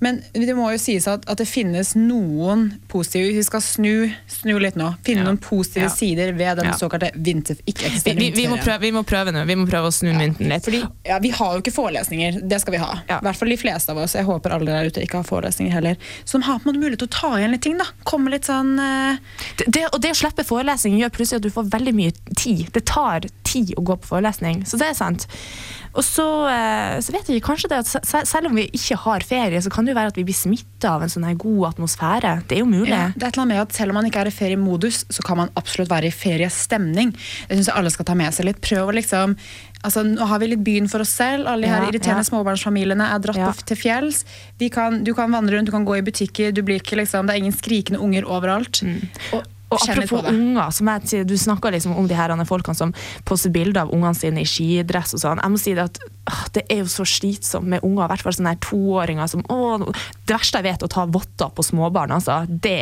Men 0.00 0.22
det 0.32 0.54
må 0.56 0.70
jo 0.72 0.78
sies 0.80 1.06
at, 1.10 1.24
at 1.28 1.38
det 1.38 1.46
finnes 1.48 1.94
noen 1.98 2.78
positive 2.88 3.32
Vi 3.36 3.42
skal 3.46 3.60
snu, 3.64 4.12
snu 4.30 4.54
litt 4.62 4.76
nå. 4.78 4.92
Finne 5.04 5.22
Ja. 5.22 5.28
noen 5.30 5.38
positive 5.42 5.84
Ja. 5.84 5.90
sider 5.94 6.32
ved 6.32 6.56
den 6.58 6.66
Ja. 6.66 6.72
såkalte 6.78 7.10
vinter, 7.14 7.56
ikke-eksisterende 7.66 8.18
vi, 8.20 8.30
vi, 8.30 8.46
må 8.48 8.56
prøve, 8.62 8.80
vi 8.80 8.90
må 8.92 9.02
prøve 9.04 9.32
nå. 9.32 9.44
Vi 9.46 9.54
må 9.56 9.66
prøve 9.68 9.88
å 9.90 9.92
snu 9.92 10.12
mynten 10.14 10.48
litt. 10.48 10.64
Fordi, 10.64 10.82
ja, 11.04 11.18
Vi 11.18 11.30
har 11.30 11.54
jo 11.54 11.60
ikke 11.62 11.72
forelesninger, 11.74 12.40
det 12.48 12.60
skal 12.60 12.72
vi 12.72 12.78
ha. 12.78 12.92
I 13.08 13.20
hvert 13.22 13.36
fall 13.36 13.48
de 13.48 13.56
fleste 13.56 13.90
av 13.90 13.98
oss. 13.98 14.14
Jeg 14.14 14.24
håper 14.24 14.50
alle 14.52 14.66
der 14.66 14.86
ute 14.90 15.02
ikke 15.02 15.20
har 15.20 15.24
forelesninger 15.28 15.72
heller. 15.72 15.96
Som 16.24 16.42
har 16.42 16.58
på 16.58 16.68
en 16.68 16.74
måte 16.74 16.82
mulighet 16.82 16.98
til 17.04 17.08
å 17.08 17.20
ta 17.20 17.30
igjen 17.38 17.50
litt 17.52 17.62
ting. 17.62 17.78
da. 17.78 17.84
Komme 18.04 18.30
litt 18.30 18.44
sånn 18.48 18.78
uh... 18.78 19.16
Det, 19.58 19.66
det, 19.68 19.86
og 19.92 20.00
det 20.00 20.10
å 20.12 20.18
slippe 20.18 20.44
forelesning 20.44 20.98
gjør 21.00 21.10
plutselig 21.14 21.36
at 21.42 21.42
du 21.42 21.50
får 21.50 21.70
veldig 21.70 21.94
mye 21.94 22.12
tid. 22.36 22.68
Det 22.72 22.84
tar 22.86 23.20
tid 23.44 23.74
å 23.76 23.82
gå 23.84 23.96
på 24.00 24.06
forelesning, 24.16 24.64
så 24.66 24.78
det 24.78 24.88
er 24.92 24.94
sant. 24.98 25.26
Og 25.94 26.02
så, 26.06 26.24
uh, 26.48 26.96
så 27.04 27.12
vet 27.12 27.28
jeg 27.28 27.36
ikke, 27.40 27.50
kanskje 27.52 27.68
det 27.68 27.82
at 27.84 28.28
selv 28.28 28.48
om 28.48 28.56
vi 28.56 28.68
ikke 28.72 28.96
har 28.96 29.20
ferie, 29.20 29.60
så 29.60 29.70
kan 29.70 29.81
det 29.86 29.94
jo 29.94 29.98
være 30.00 30.12
at 30.12 30.16
vi 30.16 30.24
blir 30.28 30.34
smitta 30.36 30.94
av 30.96 31.02
en 31.02 31.08
sånn 31.12 31.24
her 31.24 31.34
god 31.34 31.74
atmosfære. 31.74 32.32
Det 32.48 32.56
er 32.56 32.60
jo 32.62 32.66
mulig. 32.70 32.88
ja, 32.92 33.10
det 33.16 33.22
er 33.22 33.28
et 33.28 33.34
eller 33.36 33.42
annet 33.42 33.54
med 33.56 33.62
at 33.62 33.72
Selv 33.72 33.90
om 33.90 33.94
man 34.00 34.06
ikke 34.10 34.20
er 34.20 34.30
i 34.30 34.34
feriemodus, 34.36 35.04
så 35.10 35.22
kan 35.26 35.36
man 35.36 35.50
absolutt 35.56 35.90
være 35.90 36.06
i 36.10 36.14
feriestemning. 36.14 37.12
Det 37.48 37.56
synes 37.56 37.68
jeg 37.70 37.76
alle 37.76 37.90
skal 37.90 38.04
ta 38.04 38.14
med 38.14 38.32
seg 38.34 38.46
litt. 38.50 38.60
Prøv 38.60 38.88
å 38.92 38.96
liksom 39.00 39.36
Altså, 39.82 40.04
nå 40.06 40.22
har 40.30 40.38
vi 40.38 40.46
litt 40.46 40.60
byen 40.62 40.86
for 40.86 41.02
oss 41.02 41.10
selv. 41.10 41.48
Alle 41.50 41.66
de 41.66 41.70
her 41.72 41.82
Ja, 41.82 41.88
irriterende 41.90 42.22
ja. 42.22 42.28
småbarnsfamiliene 42.30 43.02
er 43.02 43.18
dratt 43.18 43.36
Ja. 43.36 43.50
til 43.66 43.76
fjells. 43.76 44.24
Kan, 44.70 45.02
du 45.02 45.12
kan 45.12 45.32
vandre 45.32 45.56
rundt, 45.56 45.66
du 45.66 45.72
kan 45.72 45.84
gå 45.84 45.96
i 45.98 46.02
butikker. 46.06 46.52
Du 46.54 46.62
blir 46.62 46.78
ikke 46.78 46.94
liksom, 47.02 47.26
det 47.26 47.34
er 47.34 47.38
ingen 47.42 47.52
skrikende 47.52 47.98
unger 47.98 48.22
overalt. 48.22 48.78
Og, 49.34 49.42
Og 49.72 49.88
apropos 49.88 50.30
unger, 50.32 50.72
som 50.74 50.90
jeg, 50.92 51.08
sier, 51.12 51.28
du 51.28 51.36
snakka 51.38 51.72
liksom 51.74 51.96
om 51.98 52.08
de 52.10 52.18
her 52.18 52.32
folkene 52.48 52.76
som 52.76 52.94
poster 53.28 53.52
bilder 53.54 53.84
av 53.84 53.92
ungene 53.94 54.14
sine 54.16 54.42
i 54.42 54.48
skidress 54.48 55.14
og 55.16 55.22
sånn. 55.22 55.42
Jeg 55.42 55.54
må 55.54 55.60
si 55.60 55.74
det 55.76 55.86
at 55.88 56.00
åh, 56.02 56.42
det 56.56 56.64
er 56.70 56.82
jo 56.82 56.90
så 56.90 57.06
slitsomt 57.08 57.68
med 57.68 57.84
unger, 57.86 58.04
i 58.06 58.12
hvert 58.12 58.24
fall 58.26 58.36
sånne 58.36 58.54
her 58.54 58.62
toåringer 58.62 59.30
som 59.30 59.44
åh, 59.52 59.86
Det 60.26 60.34
verste 60.34 60.60
jeg 60.60 60.68
vet, 60.68 60.84
å 60.86 60.90
ta 60.90 61.06
votter 61.10 61.52
på 61.54 61.64
småbarn, 61.66 62.14
altså. 62.18 62.42
Det 62.48 62.78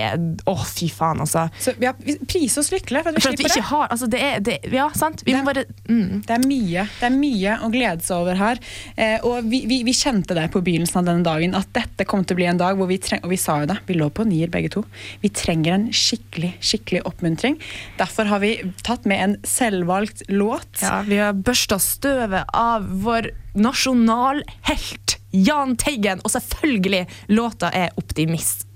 Å, 0.51 0.57
fy 0.67 0.91
faen, 0.93 1.23
altså. 1.25 1.47
Så 1.61 1.75
vi 1.79 1.89
har 1.89 1.97
pris 2.29 2.57
oss 2.61 2.71
lykkelige 2.75 3.05
for 3.05 3.13
at 3.13 3.19
vi 3.19 3.25
For 3.25 3.35
at 3.35 3.41
vi 3.41 3.49
ikke 3.49 3.61
det. 3.61 3.69
har 3.71 3.87
Altså, 3.91 4.09
det 4.11 4.21
er 4.27 4.45
det, 4.45 4.59
Ja, 4.75 4.89
sant? 4.97 5.25
Vi 5.27 5.35
må 5.35 5.45
bare 5.47 5.67
mm. 5.89 6.23
Det 6.27 6.37
er 6.37 6.45
mye 6.47 6.87
det 7.01 7.09
er 7.09 7.15
mye 7.15 7.57
å 7.65 7.71
glede 7.73 8.05
seg 8.05 8.23
over 8.23 8.39
her. 8.39 8.61
Eh, 9.01 9.23
og 9.27 9.47
vi, 9.49 9.63
vi, 9.71 9.81
vi 9.87 9.95
kjente 9.97 10.37
det 10.37 10.47
på 10.53 10.63
begynnelsen 10.65 11.01
av 11.01 11.09
denne 11.09 11.27
dagen, 11.27 11.55
at 11.57 11.71
dette 11.77 12.07
kom 12.09 12.25
til 12.25 12.37
å 12.37 12.41
bli 12.41 12.49
en 12.51 12.61
dag 12.61 12.79
hvor 12.79 12.89
vi 12.91 12.99
trenger 13.03 13.27
Og 13.27 13.35
vi 13.35 13.41
sa 13.41 13.61
jo 13.63 13.69
det, 13.71 13.79
vi 13.89 13.97
lå 13.99 14.11
på 14.15 14.27
nier 14.29 14.51
begge 14.53 14.73
to. 14.75 14.85
Vi 15.23 15.31
trenger 15.35 15.77
en 15.77 15.89
skikkelig, 15.95 16.55
skikkelig 16.61 16.80
skikkelig 16.81 17.07
oppmuntring. 17.07 17.61
Derfor 17.99 18.25
har 18.25 18.41
vi 18.41 18.73
tatt 18.83 19.05
med 19.05 19.25
en 19.25 19.37
selvvalgt 19.45 20.23
låt. 20.29 20.83
Ja, 20.83 21.03
vi 21.07 21.17
har 21.17 21.33
børsta 21.33 21.79
støvet 21.79 22.45
av 22.53 22.89
vår 23.05 23.31
nasjonalhelt 23.55 25.19
Jahn 25.31 25.77
Teigen, 25.77 26.21
og 26.25 26.31
selvfølgelig, 26.31 27.07
låta 27.29 27.71
er 27.71 27.91
'Optimist'. 27.97 28.67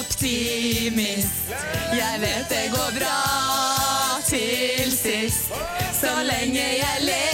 Optimist, 0.00 1.52
jeg 1.92 2.20
vet 2.20 2.48
det 2.48 2.70
går 2.70 2.98
bra 2.98 4.20
til 4.26 4.90
sist. 4.90 5.52
Så 6.00 6.12
lenge 6.22 6.60
jeg 6.60 7.02
lever 7.02 7.25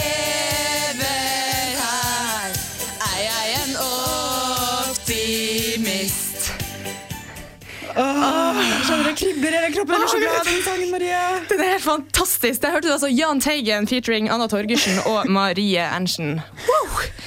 hele 9.51 9.71
kroppen. 9.73 9.95
Av 9.99 10.47
den 10.47 10.61
sangen, 10.63 10.91
Marie. 10.91 11.19
Den 11.51 11.63
er 11.65 11.79
fantastisk. 11.83 12.61
Der 12.63 12.71
hørte 12.77 12.87
du 12.87 12.93
altså 12.93 13.09
Jahn 13.11 13.41
Teigen 13.43 13.87
featuring 13.89 14.29
Anna 14.31 14.47
Torgersen 14.47 15.01
og 15.09 15.27
Marie 15.37 15.83
Erntzen. 15.83 16.37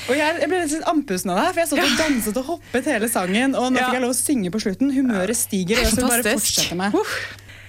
Og 0.07 0.15
jeg, 0.17 0.41
jeg 0.41 0.49
ble 0.49 0.61
litt 0.65 0.87
andpusten 0.89 1.35
av 1.35 1.43
det, 1.43 1.49
for 1.53 1.63
jeg 1.63 1.73
satt 1.73 1.83
og 1.85 1.97
danset 2.01 2.39
og 2.41 2.53
hoppet 2.55 2.93
hele 2.95 3.11
sangen. 3.13 3.57
Og 3.59 3.73
nå 3.75 3.83
fikk 3.83 3.99
jeg 3.99 4.07
lov 4.07 4.15
å 4.15 4.21
synge 4.21 4.55
på 4.55 4.63
slutten. 4.63 4.95
Humøret 4.97 5.37
stiger, 5.37 5.83
og 5.83 5.85
jeg 5.85 5.97
skal 5.99 6.15
bare 6.15 6.37
fortsette 6.37 6.79
med. 6.79 6.97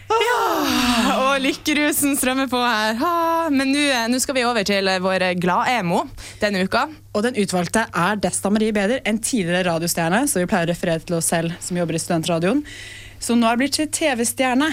Ja, 0.07 0.43
og 1.19 1.41
lykkerusen 1.43 2.15
strømmer 2.15 2.47
på 2.47 2.59
her. 2.63 2.95
Ha, 3.01 3.13
Men 3.51 3.73
nå 3.75 3.81
eh, 3.91 4.05
nå 4.07 4.19
skal 4.23 4.37
vi 4.37 4.45
over 4.47 4.63
til 4.67 4.87
eh, 4.87 5.01
vår 5.03 5.25
glad-emo 5.41 6.05
denne 6.39 6.63
uka. 6.63 6.85
Og 7.11 7.25
den 7.25 7.35
utvalgte 7.41 7.83
er 7.91 8.21
Desta 8.23 8.51
Marie 8.53 8.71
Beder, 8.75 9.01
en 9.03 9.19
tidligere 9.19 9.65
radiostjerne, 9.67 10.23
så 10.29 10.39
vi 10.39 10.47
pleier 10.47 10.69
å 10.69 10.71
referere 10.71 11.03
til 11.03 11.17
oss 11.19 11.27
selv 11.33 11.57
som 11.63 11.79
jobber 11.79 11.97
i 11.97 12.01
studentradioen, 12.01 12.63
som 13.19 13.39
nå 13.41 13.50
er 13.50 13.59
blitt 13.59 13.79
TV-stjerne. 13.93 14.71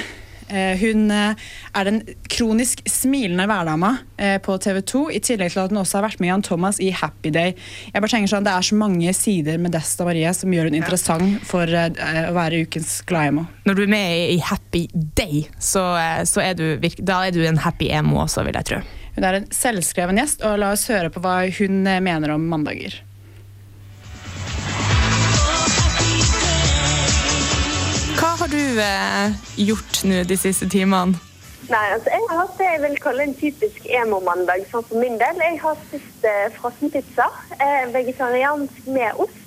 Eh, 0.48 0.76
Hun 0.78 1.10
eh, 1.10 1.36
er 1.74 1.88
den 1.88 2.00
kronisk 2.28 2.82
smilende 2.90 3.46
hverdama 3.48 3.94
eh, 4.20 4.36
på 4.44 4.56
TV 4.60 4.80
2, 4.84 5.04
i 5.16 5.20
tillegg 5.24 5.54
til 5.54 5.62
at 5.62 5.72
hun 5.72 5.80
også 5.80 5.98
har 5.98 6.06
vært 6.08 6.20
med 6.20 6.28
Jan 6.28 6.44
Thomas 6.44 6.80
i 6.84 6.90
Happy 6.94 7.32
Day. 7.32 7.54
Jeg 7.92 8.02
bare 8.04 8.12
tenker 8.12 8.32
sånn, 8.34 8.44
Det 8.44 8.52
er 8.52 8.66
så 8.68 8.78
mange 8.78 9.14
sider 9.16 9.62
med 9.62 9.72
Desta 9.74 10.04
Marie 10.06 10.34
som 10.36 10.52
gjør 10.52 10.68
hun 10.68 10.76
interessant 10.80 11.46
for 11.48 11.64
å 11.64 11.86
være 12.36 12.64
ukens 12.66 12.98
glademo. 13.08 13.46
Når 13.64 13.78
du 13.78 13.86
er 13.86 13.94
med 13.96 14.34
i 14.34 14.38
Happy 14.44 14.84
Day, 14.92 15.46
så, 15.58 15.86
så 16.28 16.44
er 16.44 16.60
du, 16.60 16.66
er 16.76 17.32
du 17.32 17.40
en 17.48 17.62
happy 17.64 17.88
emo 17.94 18.20
også, 18.26 18.44
vil 18.44 18.60
jeg 18.60 18.70
tro. 18.72 18.82
Hun 19.14 19.24
er 19.24 19.38
en 19.38 19.50
selvskreven 19.54 20.18
gjest, 20.18 20.44
og 20.44 20.58
la 20.60 20.72
oss 20.74 20.88
høre 20.90 21.10
på 21.14 21.22
hva 21.24 21.44
hun 21.56 21.84
mener 21.86 22.34
om 22.34 22.48
mandager. 22.50 22.98
Du 28.54 28.80
eh, 28.82 29.46
gjort 29.68 30.02
nå 30.08 30.23
de 30.28 30.37
siste 30.38 30.68
timene? 30.70 31.18
Nei, 31.64 31.87
altså 31.94 32.11
Jeg 32.12 32.26
har 32.28 32.42
hatt 32.42 32.58
det 32.61 32.66
jeg 32.68 32.82
vil 32.82 32.99
kalle 33.00 33.25
en 33.25 33.34
typisk 33.40 33.87
emo-mandag. 33.88 34.66
sånn 34.70 34.84
for 34.84 35.00
min 35.00 35.16
del. 35.20 35.40
Jeg 35.40 35.58
har 35.62 35.78
spist 35.87 36.28
eh, 36.28 36.46
frossenpizza, 36.58 37.28
eh, 37.56 37.87
vegetariansk 37.94 38.88
med 38.92 39.25
ost, 39.25 39.42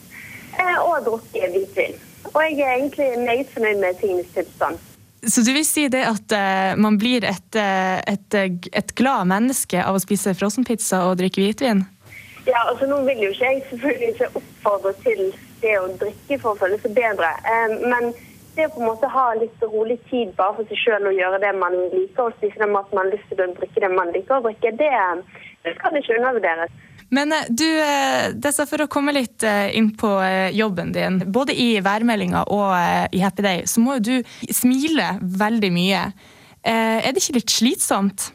eh, 0.57 0.77
og 0.81 1.05
drukket 1.05 1.53
hvitvin. 1.53 1.97
Og 2.33 2.39
jeg 2.43 2.59
er 2.65 2.73
egentlig 2.79 3.09
meget 3.21 3.51
fornøyd 3.53 3.83
med 3.83 3.99
tingenes 4.01 4.31
tilstand. 4.33 4.81
Så 5.27 5.43
du 5.45 5.51
vil 5.53 5.65
si 5.65 5.87
det 5.93 6.03
at 6.07 6.33
eh, 6.33 6.73
man 6.77 6.97
blir 6.97 7.25
et, 7.25 7.55
eh, 7.55 7.99
et, 8.07 8.33
eh, 8.33 8.57
et 8.73 8.95
glad 8.95 9.29
menneske 9.29 9.81
av 9.83 9.97
å 9.97 10.01
spise 10.01 10.33
frossenpizza 10.37 11.03
og 11.09 11.19
drikke 11.21 11.41
hvitvin? 11.43 11.85
Ja, 12.47 12.63
altså 12.69 12.87
Nå 12.87 13.01
vil 13.05 13.25
jo 13.25 13.33
ikke 13.33 13.49
jeg 13.51 13.63
selvfølgelig 13.69 14.09
ikke 14.13 14.29
oppfordre 14.39 14.93
til 15.03 15.23
det 15.61 15.73
å 15.81 15.89
drikke 15.99 16.37
for 16.41 16.55
å 16.55 16.59
føle 16.61 16.77
seg 16.81 16.93
bedre, 16.97 17.33
eh, 17.45 17.77
men 17.85 18.13
det 18.57 18.67
å 18.67 18.73
på 18.73 18.81
en 18.81 18.89
måte 18.89 19.09
ha 19.13 19.27
litt 19.37 19.63
rolig 19.63 19.99
tid 20.09 20.33
bare 20.37 20.57
for 20.57 20.69
seg 20.69 20.81
sjøl 20.81 21.07
og 21.11 21.15
gjøre 21.17 21.39
det 21.43 21.53
man 21.61 21.77
liker, 21.93 22.27
og 22.27 22.35
spise 22.37 22.59
den 22.61 22.73
maten 22.73 22.97
man 22.97 23.07
har 23.07 23.15
lyst 23.15 23.29
til 23.31 23.43
å 23.45 23.49
drikke 23.59 23.83
det 23.85 23.91
man 23.93 24.11
liker 24.15 24.37
å 24.39 24.45
drikke, 24.47 24.73
det, 24.81 24.91
det 25.65 25.75
skal 25.77 25.97
ikke 26.01 26.17
undervurderes. 26.19 26.75
Men 27.09 27.31
eh, 27.31 27.45
du, 27.49 27.67
eh, 27.79 28.33
Dessa, 28.35 28.65
for 28.67 28.83
å 28.83 28.89
komme 28.91 29.13
litt 29.15 29.43
eh, 29.47 29.69
inn 29.79 29.93
på 29.95 30.09
eh, 30.25 30.49
jobben 30.57 30.91
din, 30.95 31.21
både 31.31 31.55
i 31.55 31.69
værmeldinga 31.85 32.41
og 32.51 32.73
eh, 32.75 33.05
i 33.15 33.21
Happy 33.23 33.45
Day, 33.45 33.61
så 33.71 33.83
må 33.83 33.95
jo 33.99 34.07
du 34.09 34.51
smile 34.51 35.13
veldig 35.21 35.71
mye. 35.71 36.01
Eh, 36.67 36.97
Er 37.07 37.13
det 37.15 37.23
ikke 37.23 37.39
litt 37.39 37.53
slitsomt? 37.53 38.31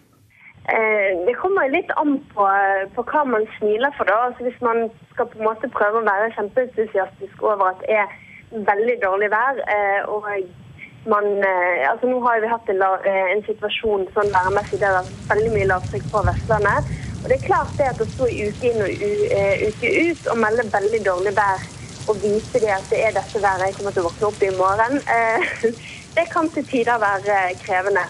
Eh, 0.73 1.11
Det 1.26 1.35
kommer 1.43 1.69
litt 1.69 1.91
an 2.00 2.17
på, 2.33 2.49
på 2.97 3.05
hva 3.11 3.25
man 3.29 3.45
smiler 3.59 3.93
for. 3.99 4.09
da. 4.09 4.31
Altså 4.31 4.47
Hvis 4.49 4.61
man 4.64 4.87
skal 5.12 5.29
på 5.29 5.41
en 5.41 5.49
måte 5.50 5.69
prøve 5.75 6.00
å 6.00 6.07
være 6.09 6.33
kjempeentusiastisk 6.38 7.43
over 7.45 7.75
at 7.75 7.83
det 7.85 7.99
er 8.00 8.14
veldig 8.52 8.97
dårlig 9.02 9.30
vær, 9.32 9.61
eh, 9.75 10.00
og 10.09 10.26
man 11.12 11.25
eh, 11.42 11.90
altså 11.90 12.06
Nå 12.06 12.21
har 12.21 12.40
vi 12.40 12.50
hatt 12.50 12.68
en, 12.71 12.82
eh, 12.82 13.28
en 13.35 13.44
situasjon 13.47 14.06
sånn 14.14 14.32
værmessig 14.35 14.80
der 14.80 14.99
det 14.99 15.02
er 15.02 15.30
veldig 15.35 15.52
mye 15.56 15.68
lavtrykk 15.71 16.09
på 16.12 16.25
Vestlandet. 16.28 16.90
Og 17.23 17.28
det 17.30 17.38
er 17.38 17.47
klart 17.47 17.76
det 17.78 17.88
at 17.90 18.02
å 18.02 18.09
stå 18.14 18.28
uke 18.28 18.71
inn 18.71 18.82
og 18.82 19.04
uke 19.68 19.92
ut 20.06 20.26
og 20.32 20.40
melde 20.42 20.66
veldig 20.73 21.00
dårlig 21.06 21.37
vær 21.37 21.68
og 22.11 22.18
vise 22.18 22.59
det 22.59 22.73
at 22.75 22.88
det 22.90 22.99
er 23.06 23.12
dette 23.14 23.42
været 23.42 23.68
jeg 23.68 23.76
kommer 23.76 23.94
til 23.94 24.02
å 24.02 24.09
våkne 24.09 24.26
opp 24.26 24.40
i 24.42 24.49
morgen, 24.59 24.97
det 26.16 26.25
kan 26.32 26.49
til 26.50 26.66
tider 26.66 26.99
være 26.99 27.37
krevende. 27.62 28.02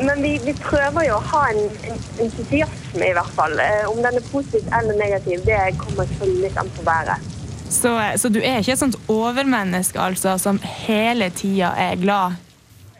Men 0.00 0.22
vi, 0.22 0.32
vi 0.46 0.54
prøver 0.64 1.04
jo 1.10 1.18
å 1.18 1.26
ha 1.28 1.42
en, 1.52 1.68
en 1.90 2.00
entusiasme, 2.24 2.83
i 3.02 3.12
hvert 3.16 3.34
fall. 3.34 3.58
Eh, 3.58 3.90
Om 3.90 4.02
den 4.04 4.20
er 4.20 4.28
positiv 4.32 4.62
eller 4.78 4.98
negativ, 4.98 5.42
det 5.46 5.78
kommer 5.78 6.06
selvfølgelig 6.06 6.42
litt 6.48 6.58
an 6.58 6.70
på 6.76 6.86
været. 6.86 7.30
Så, 7.70 7.98
eh, 7.98 8.16
så 8.16 8.28
du 8.28 8.40
er 8.40 8.58
ikke 8.58 8.72
et 8.72 8.78
sånt 8.78 8.98
overmenneske 9.08 10.00
altså, 10.00 10.38
som 10.38 10.60
hele 10.86 11.30
tida 11.30 11.74
er 11.76 11.96
glad? 11.96 12.38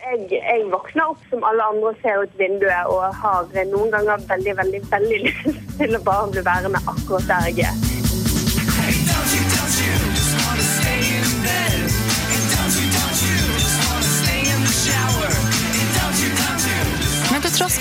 Jeg, 0.05 0.27
jeg 0.31 0.67
våkner 0.73 1.15
opp 1.15 1.23
som 1.31 1.45
alle 1.49 1.65
andre 1.73 1.93
og 1.95 2.01
ser 2.03 2.23
ut 2.23 2.39
vinduet 2.39 2.91
og 2.93 3.15
har 3.23 3.47
eh, 3.55 3.69
noen 3.71 3.93
ganger 3.95 4.27
veldig, 4.29 4.57
veldig, 4.63 4.83
veldig 4.91 5.21
lyst 5.29 5.77
til 5.79 5.97
å 5.97 6.03
bare 6.05 6.31
bli 6.35 6.45
værende 6.45 6.83
akkurat 6.87 7.31
der 7.31 7.53
jeg 7.53 7.71
er. 7.71 7.94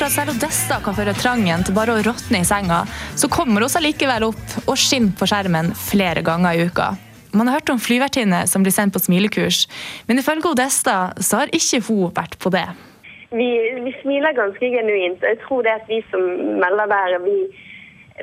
For 0.04 0.10
at 0.12 0.16
selv 0.18 0.34
Odessa 0.34 0.78
kan 0.84 0.96
føre 0.98 1.14
trangen 1.16 1.62
til 1.64 1.76
bare 1.78 1.94
å 1.96 2.02
råtne 2.04 2.42
i 2.42 2.48
senga, 2.48 2.82
så 3.16 3.30
kommer 3.32 3.64
hun 3.64 3.84
likevel 3.86 4.26
opp 4.28 4.56
og 4.66 4.76
skinner 4.76 5.14
på 5.16 5.28
skjermen 5.32 5.70
flere 5.80 6.20
ganger 6.28 6.58
i 6.58 6.66
uka. 6.68 6.88
Man 7.32 7.48
har 7.48 7.62
hørt 7.62 7.72
om 7.72 7.80
flyvertinner 7.80 8.50
som 8.52 8.66
blir 8.66 8.76
sendt 8.76 8.92
på 8.92 9.00
smilekurs, 9.00 9.62
men 10.10 10.20
ifølge 10.20 10.50
Odessa 10.52 11.14
så 11.16 11.40
har 11.40 11.54
ikke 11.56 11.80
hun 11.88 12.12
vært 12.18 12.36
på 12.36 12.52
det. 12.52 12.66
Vi, 13.32 13.48
vi 13.86 13.94
smiler 14.02 14.36
ganske 14.36 14.72
genuint. 14.76 15.24
Jeg 15.24 15.40
tror 15.46 15.64
det 15.64 15.78
at 15.78 15.88
vi 15.88 16.02
som 16.12 16.26
melder 16.60 16.92
været, 16.92 17.24
vi, 17.24 17.38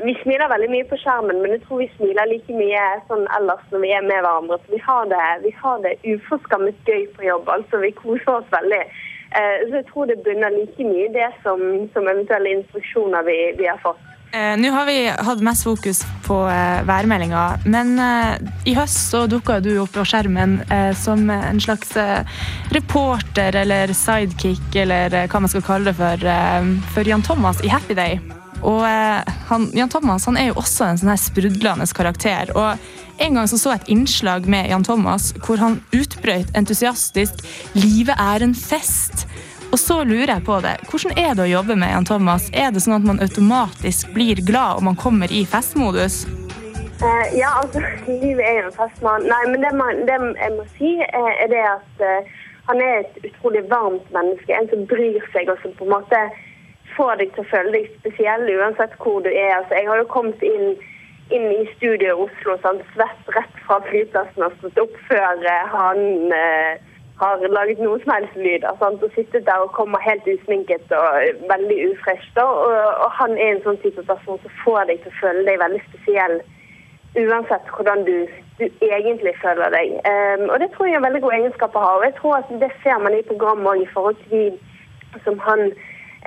vi 0.04 0.14
smiler 0.20 0.52
veldig 0.52 0.68
mye 0.74 0.88
på 0.90 0.98
skjermen, 1.00 1.40
men 1.40 1.56
jeg 1.56 1.62
tror 1.64 1.80
vi 1.80 1.88
smiler 1.94 2.28
like 2.28 2.58
mye 2.60 2.82
sånn 3.08 3.24
ellers 3.38 3.64
når 3.72 3.86
vi 3.86 3.94
er 3.96 4.04
med 4.04 4.20
hverandre. 4.20 4.60
Så 4.66 4.76
vi 4.76 4.82
har 4.84 5.08
det, 5.14 5.30
vi 5.46 5.54
det 5.86 5.96
uforskammet 6.12 6.84
gøy 6.84 7.08
på 7.16 7.24
jobb. 7.30 7.48
altså 7.48 7.80
Vi 7.80 7.96
koser 8.04 8.36
oss 8.36 8.52
veldig. 8.52 8.84
Eh, 9.30 9.68
Så 9.68 9.76
jeg 9.80 9.86
tror 9.92 10.06
det 10.10 10.22
bunner 10.24 10.50
like 10.50 10.84
mye 10.84 11.06
i 11.06 11.12
det 11.14 11.30
som, 11.42 11.60
som 11.94 12.08
eventuelle 12.08 12.56
instruksjoner 12.58 13.22
vi, 13.26 13.38
vi 13.58 13.68
har 13.70 13.78
fått. 13.82 14.02
Eh, 14.32 14.54
Nå 14.58 14.70
har 14.70 14.86
vi 14.86 15.08
hatt 15.08 15.40
mest 15.42 15.64
fokus 15.66 16.04
på 16.26 16.36
eh, 16.46 16.82
værmeldinga, 16.86 17.44
men 17.66 17.96
eh, 17.98 18.36
i 18.70 18.76
høst 18.78 19.10
så 19.10 19.24
dukka 19.26 19.58
du 19.62 19.72
opp 19.82 19.90
på 19.96 20.04
skjermen 20.06 20.60
som 20.94 21.24
en 21.34 21.58
slags 21.62 21.96
reporter 22.70 23.56
eller 23.58 23.90
sidekick, 23.96 24.62
eller 24.78 25.14
hva 25.26 25.40
man 25.42 25.50
skal 25.50 25.64
kalle 25.66 25.90
det 25.90 25.96
for, 25.98 26.30
for 26.94 27.10
Jan 27.10 27.26
Thomas 27.26 27.62
i 27.66 27.72
Happy 27.72 27.96
Day. 27.98 28.20
Og 28.62 28.84
han, 29.48 29.66
Jan 29.74 29.90
Thomas 29.90 30.26
han 30.28 30.38
er 30.38 30.50
jo 30.50 30.58
også 30.60 30.86
en 30.86 31.00
sånn 31.00 31.10
her 31.10 31.20
sprudlende 31.20 31.88
karakter. 31.96 32.52
og 32.54 32.76
en 33.20 33.34
gang 33.34 33.48
så, 33.48 33.58
så 33.60 33.74
jeg 33.74 33.82
et 33.82 33.90
innslag 33.92 34.46
med 34.48 34.70
Jan 34.70 34.84
Thomas 34.84 35.30
hvor 35.44 35.60
han 35.60 35.80
utbrøt 35.92 36.54
entusiastisk 36.56 37.42
'Livet 37.74 38.16
er 38.16 38.46
en 38.46 38.54
fest'. 38.56 39.19
Så 39.80 40.04
lurer 40.04 40.34
jeg 40.34 40.44
på 40.44 40.58
det. 40.60 40.74
Hvordan 40.90 41.18
er 41.18 41.32
det 41.34 41.44
å 41.46 41.52
jobbe 41.54 41.74
med 41.80 41.88
Jan 41.94 42.06
Thomas? 42.08 42.50
Er 42.52 42.68
det 42.74 42.82
sånn 42.84 42.98
at 42.98 43.06
man 43.06 43.20
automatisk 43.24 44.10
blir 44.12 44.42
glad 44.44 44.80
om 44.80 44.90
man 44.90 44.98
kommer 45.00 45.32
i 45.32 45.40
festmodus? 45.48 46.26
Uh, 47.00 47.24
ja, 47.32 47.54
altså, 47.62 47.80
livet 48.24 48.44
er 48.44 48.58
jo 48.58 48.66
en 48.68 48.76
festmann. 48.76 49.24
Nei, 49.30 49.40
men 49.48 49.64
det, 49.64 49.70
man, 49.80 50.02
det 50.04 50.18
jeg 50.18 50.52
må 50.58 50.66
si, 50.74 50.92
er, 51.06 51.30
er 51.46 51.48
det 51.54 51.62
at 51.70 52.04
uh, 52.04 52.36
han 52.68 52.82
er 52.84 53.00
et 53.00 53.16
utrolig 53.30 53.64
varmt 53.72 54.12
menneske. 54.12 54.52
En 54.52 54.68
som 54.68 54.84
bryr 54.92 55.24
seg, 55.32 55.48
og 55.48 55.64
som 55.64 55.72
på 55.78 55.88
en 55.88 55.94
måte 55.94 56.22
får 56.98 57.16
deg 57.22 57.32
til 57.32 57.46
å 57.46 57.50
føle 57.54 57.74
deg 57.78 57.88
spesiell 58.02 58.44
uansett 58.58 59.00
hvor 59.00 59.24
du 59.24 59.32
er. 59.32 59.56
Altså, 59.62 59.78
jeg 59.80 59.88
har 59.88 60.04
jo 60.04 60.10
kommet 60.12 60.44
inn, 60.44 60.76
inn 61.32 61.48
i 61.56 61.64
studio 61.78 62.12
i 62.12 62.28
Oslo, 62.28 62.60
sant? 62.60 62.84
svett 62.92 63.34
rett 63.38 63.58
fra 63.64 63.80
flyplassen 63.88 64.44
og 64.44 64.60
stått 64.60 64.84
opp 64.84 65.02
før 65.08 65.40
uh, 65.48 65.72
han 65.72 66.36
eh, 66.36 66.89
har 67.20 67.42
laget 67.56 67.82
noe 67.84 67.98
som 68.02 68.14
helst 68.16 68.36
lyd. 68.36 68.64
Sant? 68.80 69.02
Og 69.04 69.12
sittet 69.14 69.46
der 69.48 69.64
og 69.64 69.74
kommer 69.76 70.02
helt 70.04 70.26
usminket 70.34 70.92
og 70.96 71.42
veldig 71.52 71.78
ufresh. 71.90 72.30
Og, 72.44 72.54
og 73.04 73.10
han 73.20 73.36
er 73.36 73.54
en 73.54 73.62
sånn 73.66 73.82
type 73.84 74.04
person 74.08 74.40
som 74.42 74.56
får 74.64 74.88
deg 74.90 75.02
til 75.02 75.12
å 75.12 75.20
føle 75.20 75.46
deg 75.48 75.62
veldig 75.64 75.82
spesiell 75.90 76.40
uansett 77.18 77.70
hvordan 77.74 78.04
du, 78.06 78.16
du 78.58 78.66
egentlig 78.86 79.34
føler 79.42 79.72
deg. 79.74 79.96
Um, 80.06 80.44
og 80.52 80.60
det 80.62 80.70
tror 80.72 80.86
jeg 80.86 80.94
er 80.94 81.00
en 81.02 81.08
veldig 81.08 81.22
god 81.24 81.36
egenskap 81.38 81.76
å 81.76 81.84
ha. 81.84 81.94
Og 81.98 82.04
jeg 82.06 82.16
tror 82.20 82.36
at 82.38 82.52
det 82.62 82.70
ser 82.84 83.00
man 83.02 83.16
i 83.16 83.24
programmet 83.30 83.72
òg 83.72 83.82
i 83.82 83.92
forhold 83.94 84.20
til 84.26 84.36
de 85.10 85.22
som 85.24 85.40
han 85.42 85.64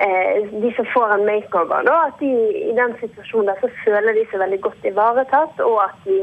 eh, 0.04 0.44
de 0.62 0.70
som 0.76 0.86
får 0.92 1.14
en 1.14 1.24
makeover, 1.24 1.86
da, 1.88 1.94
at 2.10 2.18
de 2.20 2.30
i 2.70 2.74
den 2.76 2.92
situasjonen 3.00 3.48
der 3.48 3.62
så 3.62 3.70
føler 3.84 4.12
de 4.12 4.26
seg 4.28 4.42
veldig 4.42 4.60
godt 4.66 4.88
ivaretatt, 4.90 5.62
og 5.64 5.78
at 5.86 5.96
de 6.04 6.18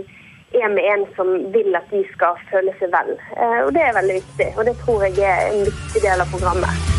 er 0.53 0.69
med 0.69 0.83
en 0.83 1.05
som 1.15 1.27
vil 1.53 1.75
at 1.77 1.87
de 1.91 2.01
skal 2.11 2.39
føle 2.51 2.73
seg 2.79 2.91
vel. 2.93 3.13
Eh, 3.37 3.59
og 3.65 3.71
det 3.75 3.85
er 3.85 3.95
veldig 3.95 4.17
viktig, 4.19 4.49
og 4.57 4.65
det 4.67 4.75
tror 4.83 5.05
jeg 5.07 5.23
er 5.23 5.51
en 5.51 5.63
viktig 5.67 6.03
del 6.03 6.23
av 6.23 6.33
programmet. 6.33 6.89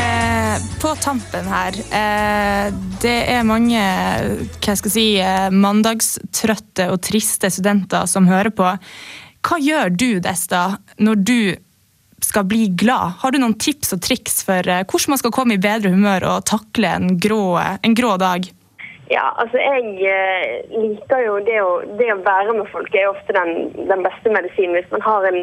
Eh, 0.00 0.66
på 0.82 0.92
tampen 1.04 1.46
her 1.50 1.76
eh, 1.94 2.66
Det 3.02 3.16
er 3.30 3.46
mange 3.46 3.80
hva 3.80 4.74
skal 4.74 4.90
jeg 4.90 4.96
si, 4.96 5.08
mandagstrøtte 5.54 6.90
og 6.90 7.02
triste 7.06 7.52
studenter 7.54 8.10
som 8.10 8.28
hører 8.30 8.50
på. 8.50 8.74
Hva 9.46 9.56
gjør 9.62 9.94
du, 9.94 10.08
Desta, 10.20 10.64
når 10.98 11.22
du 11.22 11.40
skal 12.26 12.46
bli 12.48 12.68
glad? 12.82 13.18
Har 13.22 13.32
du 13.32 13.40
noen 13.40 13.58
tips 13.58 13.94
og 13.96 14.02
triks 14.04 14.40
for 14.46 14.66
eh, 14.66 14.84
hvordan 14.84 15.14
man 15.14 15.20
skal 15.22 15.34
komme 15.34 15.56
i 15.56 15.62
bedre 15.62 15.92
humør 15.92 16.26
og 16.34 16.48
takle 16.50 16.94
en 16.96 17.14
grå, 17.20 17.44
en 17.58 17.96
grå 17.96 18.16
dag? 18.20 18.50
Ja, 19.10 19.24
altså 19.42 19.58
jeg 19.58 19.86
eh, 20.06 20.60
liker 20.70 21.24
jo 21.24 21.38
det 21.42 21.56
å, 21.58 21.70
det 21.98 22.12
å 22.14 22.20
være 22.22 22.54
med 22.54 22.68
folk 22.70 22.94
er 22.94 23.08
ofte 23.10 23.34
den, 23.34 23.72
den 23.88 24.04
beste 24.06 24.30
medisinen 24.30 24.76
hvis 24.78 24.92
man 24.92 25.02
har 25.02 25.26
en, 25.26 25.40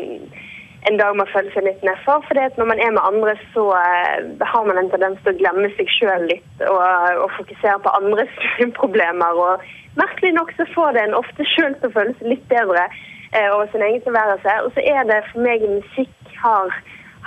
en 0.88 1.00
dag 1.02 1.18
man 1.20 1.28
føler 1.34 1.52
seg 1.52 1.68
litt 1.68 1.84
nedfor. 1.84 2.24
For 2.30 2.40
når 2.62 2.70
man 2.70 2.80
er 2.80 2.94
med 2.96 3.04
andre, 3.04 3.34
så 3.52 3.66
eh, 3.76 4.30
har 4.54 4.70
man 4.70 4.80
en 4.80 4.88
tendens 4.94 5.20
til 5.26 5.34
å 5.34 5.40
glemme 5.42 5.68
seg 5.76 5.92
sjøl 5.98 6.30
litt 6.32 6.64
og, 6.64 6.80
og 7.26 7.36
fokusere 7.42 7.82
på 7.84 7.96
andres 8.00 8.40
problemer. 8.80 9.36
Og 9.36 9.68
merkelig 10.00 10.32
nok 10.38 10.56
så 10.56 10.70
får 10.72 10.96
det 10.96 11.04
en 11.04 11.20
ofte 11.20 11.52
sjøl 11.52 11.76
til 11.76 11.92
å 11.92 11.96
føle 11.98 12.16
seg 12.22 12.32
litt 12.38 12.48
bedre 12.54 12.88
eh, 12.88 13.50
over 13.52 13.68
sin 13.74 13.84
egen 13.84 14.06
tilværelse. 14.08 14.58
Og 14.64 14.72
så 14.78 14.88
er 14.96 15.12
det 15.12 15.26
for 15.34 15.44
meg 15.44 15.68
musikk 15.68 16.16
har 16.44 16.74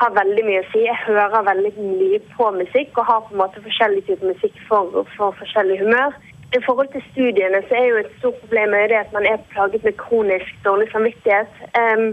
har 0.01 0.17
veldig 0.17 0.45
mye 0.47 0.63
å 0.63 0.69
si. 0.73 0.83
Jeg 0.87 1.05
hører 1.05 1.47
veldig 1.47 1.73
mye 1.77 2.21
på 2.35 2.51
musikk 2.57 2.99
og 3.01 3.09
har 3.11 3.25
på 3.27 3.35
en 3.35 3.43
måte 3.43 3.63
forskjellig 3.65 4.05
type 4.09 4.27
musikk 4.27 4.61
for, 4.69 5.03
for 5.17 5.37
forskjellig 5.41 5.81
humør. 5.83 6.15
I 6.57 6.61
forhold 6.65 6.89
til 6.95 7.05
studiene 7.13 7.61
så 7.69 7.77
er 7.79 7.91
jo 7.91 7.99
et 8.01 8.15
stort 8.19 8.39
problem 8.43 8.73
det 8.91 8.99
at 8.99 9.13
man 9.15 9.27
er 9.29 9.43
plaget 9.53 9.85
med 9.87 9.99
kronisk 10.01 10.65
dårlig 10.65 10.89
samvittighet. 10.95 11.61
Um, 11.79 12.09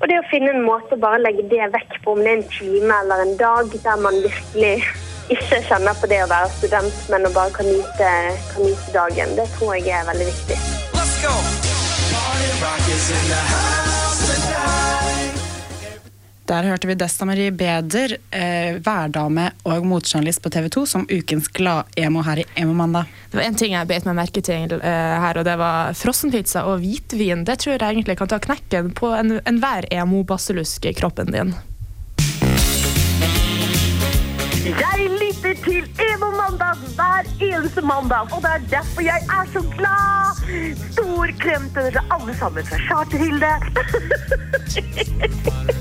og 0.00 0.06
det 0.08 0.20
å 0.20 0.28
finne 0.30 0.52
en 0.52 0.64
måte 0.64 0.96
å 0.96 1.02
bare 1.02 1.20
legge 1.24 1.44
det 1.50 1.66
vekk 1.74 1.98
på, 2.04 2.14
om 2.14 2.22
det 2.22 2.30
er 2.30 2.38
en 2.38 2.48
time 2.52 3.00
eller 3.02 3.24
en 3.24 3.36
dag 3.40 3.76
der 3.84 4.00
man 4.06 4.16
virkelig 4.24 4.74
ikke 5.32 5.60
kjenner 5.68 5.96
på 6.00 6.08
det 6.12 6.20
å 6.22 6.30
være 6.30 6.52
student, 6.56 7.00
men 7.12 7.26
å 7.26 7.32
bare 7.34 7.52
kan 7.56 7.68
nyte, 7.68 8.12
kan 8.52 8.68
nyte 8.68 8.94
dagen, 8.94 9.34
det 9.40 9.48
tror 9.56 9.74
jeg 9.80 9.90
er 9.90 10.06
veldig 10.12 10.28
viktig. 10.30 10.60
Let's 10.94 11.18
go. 11.24 11.34
Party 12.12 12.52
rock 12.62 12.88
is 12.92 13.10
in 13.10 13.28
the 13.32 13.42
house. 13.50 13.85
Der 16.46 16.62
hørte 16.62 16.86
vi 16.86 16.94
Desta 16.94 17.26
Marie 17.26 17.50
Beder, 17.50 18.12
eh, 18.30 18.76
værdame 18.78 19.48
og 19.66 19.86
motjournalist 19.86 20.42
på 20.42 20.50
TV 20.54 20.68
2, 20.70 20.86
som 20.86 21.06
ukens 21.10 21.48
glad-emo 21.48 22.22
her 22.22 22.38
i 22.38 22.44
Emo-mandag. 22.54 23.04
Det 23.30 23.40
var 23.40 23.44
én 23.48 23.58
ting 23.58 23.72
jeg 23.74 23.88
bet 23.90 24.06
meg 24.06 24.14
merke 24.14 24.40
til 24.46 24.76
eh, 24.78 25.16
her, 25.24 25.38
og 25.40 25.44
det 25.44 25.58
var 25.58 25.90
frossenpizza 25.98 26.62
og 26.70 26.78
hvitvin. 26.84 27.42
Det 27.44 27.58
tror 27.58 27.72
jeg 27.74 27.82
egentlig 27.82 28.18
kan 28.20 28.30
ta 28.30 28.38
knekken 28.38 28.94
på 28.94 29.10
enhver 29.18 29.90
en 29.90 30.06
emo 30.06 30.22
basilusk 30.22 30.86
i 30.86 30.94
kroppen 30.94 31.34
din. 31.34 31.50
Jeg 34.66 35.10
lytter 35.18 35.54
til 35.66 35.82
Evo 36.12 36.30
Mandag 36.30 36.78
hver 36.94 37.26
eneste 37.42 37.82
mandag, 37.82 38.30
og 38.30 38.38
det 38.46 38.52
er 38.54 38.62
derfor 38.78 39.02
jeg 39.02 39.18
er 39.26 39.50
så 39.50 39.62
glad! 39.74 40.46
Stor 40.92 41.26
klem 41.42 41.66
til 41.74 41.90
dere 41.90 42.06
alle 42.14 42.38
sammen 42.38 42.62
fra 42.70 42.78
Charterhilde. 42.86 43.50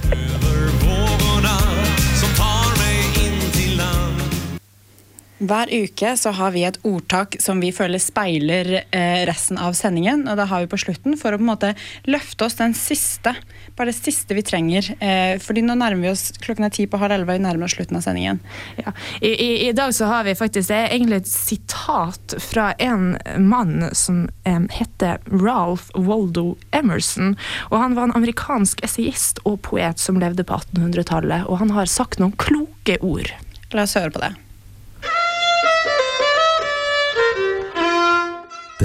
Hver 5.45 5.69
uke 5.69 6.15
så 6.17 6.31
har 6.33 6.53
vi 6.55 6.63
et 6.65 6.77
ordtak 6.87 7.35
som 7.43 7.59
vi 7.61 7.69
føler 7.75 8.01
speiler 8.01 8.69
eh, 8.81 9.21
resten 9.27 9.59
av 9.61 9.75
sendingen. 9.77 10.23
Og 10.29 10.39
det 10.39 10.47
har 10.49 10.63
vi 10.63 10.69
på 10.71 10.79
slutten 10.81 11.17
for 11.19 11.35
å 11.35 11.39
på 11.39 11.45
en 11.45 11.51
måte 11.51 11.73
løfte 12.09 12.47
oss 12.47 12.57
den 12.57 12.73
siste. 12.77 13.35
Bare 13.77 13.91
det 13.91 13.97
siste 13.99 14.37
vi 14.37 14.45
trenger. 14.45 14.87
Eh, 14.97 15.35
fordi 15.43 15.61
nå 15.65 15.75
nærmer 15.77 16.07
vi 16.07 16.13
oss 16.13 16.31
klokken 16.41 16.65
er 16.65 16.73
ti 16.73 16.87
på 16.89 16.99
halv 17.01 17.17
elleve, 17.17 17.37
vi 17.37 17.43
nærmer 17.45 17.67
oss 17.67 17.75
slutten 17.77 17.99
av 17.99 18.05
sendingen. 18.05 18.39
Ja. 18.79 18.95
I, 19.19 19.33
i, 19.33 19.49
I 19.67 19.73
dag 19.77 19.93
så 19.95 20.09
har 20.09 20.25
vi 20.25 20.37
faktisk 20.37 20.71
det 20.71 20.79
er 20.79 20.95
egentlig 20.95 21.21
et 21.21 21.29
sitat 21.29 22.37
fra 22.41 22.71
en 22.81 23.13
mann 23.37 23.91
som 23.93 24.25
eh, 24.49 24.63
heter 24.79 25.21
Ralph 25.29 25.91
Waldo 25.93 26.55
Emerson. 26.73 27.35
Og 27.69 27.77
han 27.83 27.97
var 27.99 28.09
en 28.09 28.15
amerikansk 28.17 28.81
essayist 28.87 29.43
og 29.45 29.59
poet 29.67 30.01
som 30.01 30.17
levde 30.21 30.47
på 30.47 30.57
1800-tallet. 30.63 31.45
Og 31.45 31.61
han 31.61 31.75
har 31.75 31.91
sagt 31.91 32.23
noen 32.23 32.33
kloke 32.39 32.97
ord. 33.05 33.29
La 33.75 33.85
oss 33.85 33.97
høre 33.99 34.13
på 34.15 34.23
det. 34.23 34.33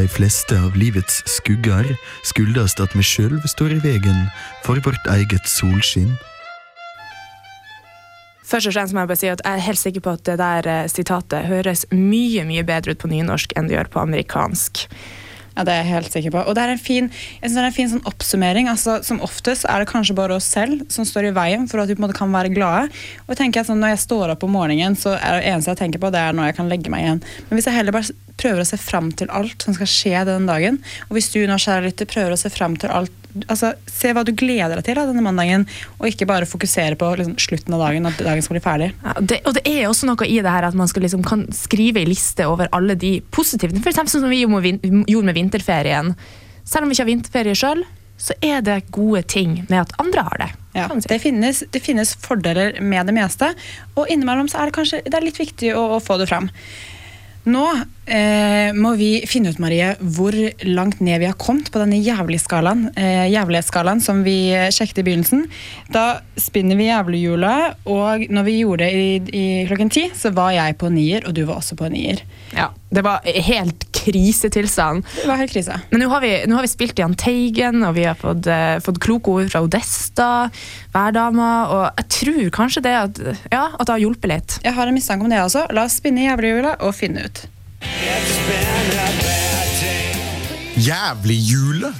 De 0.00 0.08
fleste 0.08 0.56
av 0.56 0.78
livets 0.80 1.18
skugger 1.28 1.84
skyldes 2.24 2.72
at 2.80 2.94
vi 2.96 3.02
sjøl 3.04 3.34
står 3.44 3.74
i 3.74 3.80
veien 3.82 4.20
for 4.64 4.80
vårt 4.80 5.08
eget 5.12 5.44
solskinn. 5.44 6.14
Først 8.48 8.70
og 8.70 8.72
fremst 8.78 8.96
må 8.96 9.02
Jeg 9.02 9.10
bare 9.10 9.20
si 9.20 9.28
at 9.28 9.42
jeg 9.44 9.58
er 9.58 9.66
helt 9.66 9.82
sikker 9.82 10.04
på 10.06 10.14
at 10.16 10.22
det 10.24 10.38
der 10.40 10.68
eh, 10.72 10.88
sitatet 10.88 11.50
høres 11.50 11.84
mye 11.92 12.46
mye 12.48 12.64
bedre 12.64 12.94
ut 12.94 13.02
på 13.02 13.10
nynorsk 13.12 13.52
enn 13.60 13.68
det 13.68 13.76
gjør 13.76 13.92
på 13.92 14.00
amerikansk. 14.06 14.86
Ja, 15.56 15.64
det 15.66 15.74
er 15.74 15.82
jeg 15.82 15.90
helt 15.90 16.14
sikker 16.14 16.34
på. 16.34 16.42
Og 16.46 16.56
det 16.56 16.62
er 16.62 16.72
en 16.74 16.80
fin, 16.80 17.10
jeg 17.10 17.50
synes 17.50 17.58
det 17.58 17.62
er 17.62 17.68
en 17.70 17.76
fin 17.76 17.90
sånn 17.90 18.08
oppsummering. 18.08 18.70
Altså, 18.70 19.00
som 19.06 19.20
oftest 19.24 19.66
er 19.68 19.82
det 19.82 19.90
kanskje 19.90 20.16
bare 20.18 20.36
oss 20.38 20.48
selv 20.50 20.84
som 20.92 21.06
står 21.08 21.30
i 21.30 21.34
veien 21.36 21.66
for 21.70 21.82
at 21.82 21.90
vi 21.90 21.96
på 21.98 22.02
en 22.02 22.06
måte 22.06 22.18
kan 22.18 22.32
være 22.32 22.52
glade. 22.54 22.88
Og 23.26 23.34
jeg 23.34 23.42
tenker 23.42 23.64
at 23.64 23.70
sånn, 23.70 23.80
Når 23.80 23.94
jeg 23.94 24.04
står 24.06 24.34
opp 24.34 24.44
om 24.44 24.52
morgenen, 24.54 24.96
så 24.98 25.16
er 25.16 25.38
det 25.38 25.46
eneste 25.50 25.72
jeg 25.72 25.82
tenker 25.82 26.02
på, 26.02 26.10
det 26.12 26.20
er 26.20 26.36
når 26.36 26.50
jeg 26.50 26.58
kan 26.60 26.68
legge 26.70 26.92
meg 26.92 27.06
igjen. 27.06 27.22
Men 27.48 27.58
hvis 27.58 27.68
jeg 27.68 27.78
heller 27.78 27.96
bare 27.96 28.16
prøver 28.40 28.62
å 28.62 28.68
se 28.68 28.78
fram 28.80 29.10
til 29.12 29.30
alt 29.34 29.64
som 29.64 29.76
skal 29.76 29.90
skje 29.90 30.24
den 30.28 30.48
dagen, 30.48 30.80
og 31.08 31.16
hvis 31.16 31.32
du 31.34 31.40
nå, 31.48 31.58
kjære 31.60 31.88
lytter, 31.88 32.08
prøver 32.08 32.36
å 32.36 32.40
se 32.40 32.52
fram 32.52 32.76
til 32.80 32.92
alt 32.94 33.19
altså 33.46 33.72
Se 33.90 34.12
hva 34.16 34.24
du 34.26 34.32
gleder 34.36 34.78
deg 34.78 34.86
til 34.86 34.98
da, 34.98 35.04
denne 35.08 35.24
mandagen, 35.24 35.66
og 35.98 36.08
ikke 36.08 36.28
bare 36.28 36.48
fokusere 36.48 36.96
på 37.00 37.10
liksom, 37.20 37.36
slutten 37.42 37.76
av 37.76 37.84
dagen, 37.84 38.08
at 38.08 38.20
dagen 38.24 38.44
skal 38.44 38.56
bli 38.56 38.64
ferdig. 38.64 38.90
Ja, 39.04 39.14
det, 39.20 39.40
og 39.48 39.56
det 39.58 39.64
er 39.68 39.88
også 39.88 40.08
noe 40.08 40.28
i 40.28 40.40
det 40.40 40.54
her 40.54 40.68
at 40.68 40.78
man 40.78 40.90
skal 40.90 41.04
liksom, 41.06 41.24
kan 41.26 41.46
skrive 41.54 42.02
en 42.02 42.10
liste 42.10 42.46
over 42.48 42.70
alle 42.76 42.96
de 42.98 43.18
positive 43.34 43.76
For 43.78 43.92
eksempel 43.92 44.14
sånn 44.14 44.26
som 44.26 44.32
vi 44.32 44.42
gjorde 44.42 44.62
med 44.64 45.08
gjorde 45.10 45.30
med 45.30 45.38
vinterferien. 45.38 46.14
Selv 46.64 46.84
om 46.84 46.90
vi 46.90 46.96
ikke 46.96 47.04
har 47.04 47.10
vinterferie 47.10 47.58
sjøl, 47.58 47.84
så 48.20 48.36
er 48.44 48.60
det 48.64 48.82
gode 48.92 49.22
ting 49.32 49.62
med 49.70 49.78
at 49.80 49.94
andre 50.02 50.24
har 50.26 50.42
det. 50.42 50.48
Ja, 50.76 50.86
det, 50.92 51.18
finnes, 51.22 51.62
det 51.72 51.80
finnes 51.82 52.12
fordeler 52.20 52.76
med 52.84 53.08
det 53.08 53.16
meste, 53.16 53.54
og 53.96 54.10
innimellom 54.12 54.50
så 54.50 54.60
er 54.60 54.70
det 54.70 54.76
kanskje 54.76 55.00
det 55.06 55.16
er 55.16 55.24
litt 55.24 55.40
viktig 55.40 55.72
å, 55.74 55.86
å 55.96 56.02
få 56.04 56.20
det 56.20 56.28
fram. 56.30 56.50
Nå 57.48 57.64
eh, 58.06 58.70
må 58.76 58.94
vi 58.98 59.10
finne 59.28 59.52
ut 59.52 59.60
Marie, 59.62 59.92
hvor 60.00 60.34
langt 60.66 61.00
ned 61.04 61.20
vi 61.22 61.28
har 61.28 61.38
kommet 61.40 61.70
på 61.72 61.82
denne 61.82 62.00
jævlig-skalaen 62.00 62.88
eh, 62.96 63.28
jævlighetsskalaen 63.32 64.02
som 64.04 64.24
vi 64.26 64.38
sjekket 64.72 65.02
i 65.02 65.06
begynnelsen. 65.10 65.46
Da 65.92 66.20
spinner 66.40 66.78
vi 66.78 66.88
jævlighjulet, 66.88 67.80
og 67.90 68.26
når 68.30 68.48
vi 68.48 68.58
gjorde 68.62 68.86
det 68.86 68.92
i, 68.94 69.08
i 69.36 69.46
klokken 69.70 69.92
ti, 69.92 70.08
så 70.16 70.32
var 70.36 70.54
jeg 70.56 70.78
på 70.80 70.90
nier, 70.92 71.26
og 71.28 71.36
du 71.36 71.44
var 71.48 71.60
også 71.60 71.78
på 71.78 71.90
nier. 71.92 72.22
Ja, 72.56 72.70
Det 72.90 73.04
var 73.06 73.22
helt 73.22 73.84
krisetilstand. 73.94 75.04
Det 75.14 75.28
var 75.28 75.38
helt 75.38 75.52
krise. 75.52 75.76
Men 75.92 76.02
nå 76.02 76.08
har 76.10 76.22
vi, 76.24 76.32
nå 76.48 76.56
har 76.56 76.64
vi 76.66 76.70
spilt 76.72 76.98
Jahn 76.98 77.14
Teigen, 77.14 77.84
og 77.86 77.94
vi 77.98 78.06
har 78.08 78.16
fått, 78.18 78.46
eh, 78.50 78.78
fått 78.82 78.98
kloke 79.02 79.30
ord 79.30 79.52
fra 79.52 79.62
Odesta, 79.62 80.50
Værdama, 80.94 81.50
og 81.70 82.00
jeg 82.00 82.08
tror 82.16 82.50
kanskje 82.50 82.82
det 82.88 82.96
at, 83.04 83.22
ja, 83.52 83.68
at 83.76 83.86
det 83.86 83.94
har 83.94 84.02
hjulpet 84.02 84.32
litt. 84.32 84.58
Jeg 84.64 84.74
har 84.74 84.88
en 84.90 84.96
mistanke 84.96 85.26
om 85.26 85.30
det 85.30 85.38
også. 85.44 85.68
La 85.76 85.86
oss 85.86 86.00
spinne 86.00 86.26
jævlighjulet 86.26 86.80
og 86.82 86.96
finne 86.96 87.28
ut. 87.28 87.44
Jævlig 90.76 91.38
jule! 91.50 91.94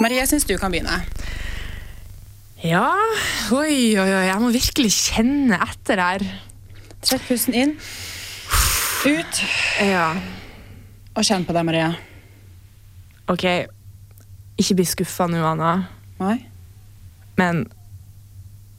Marie, 0.00 0.18
jeg 0.20 0.28
syns 0.30 0.44
du 0.48 0.56
kan 0.60 0.72
begynne. 0.72 0.98
Ja, 2.64 2.88
oi, 3.54 3.94
oi, 3.98 4.08
oi, 4.10 4.24
jeg 4.28 4.40
må 4.42 4.50
virkelig 4.54 4.90
kjenne 4.96 5.58
etter 5.66 6.00
her. 6.02 6.24
Trekk 7.06 7.26
pusten 7.28 7.54
inn, 7.56 7.74
ut, 9.06 9.40
Ja, 9.86 10.08
og 11.16 11.24
kjenn 11.24 11.44
på 11.46 11.54
deg, 11.56 11.64
Marie. 11.68 11.88
ok. 13.30 13.44
Ikke 14.58 14.74
bli 14.78 14.86
skuffa 14.88 15.26
nå, 15.28 15.42
Anna. 15.44 15.74
Nei? 16.18 16.38
Men 17.36 17.66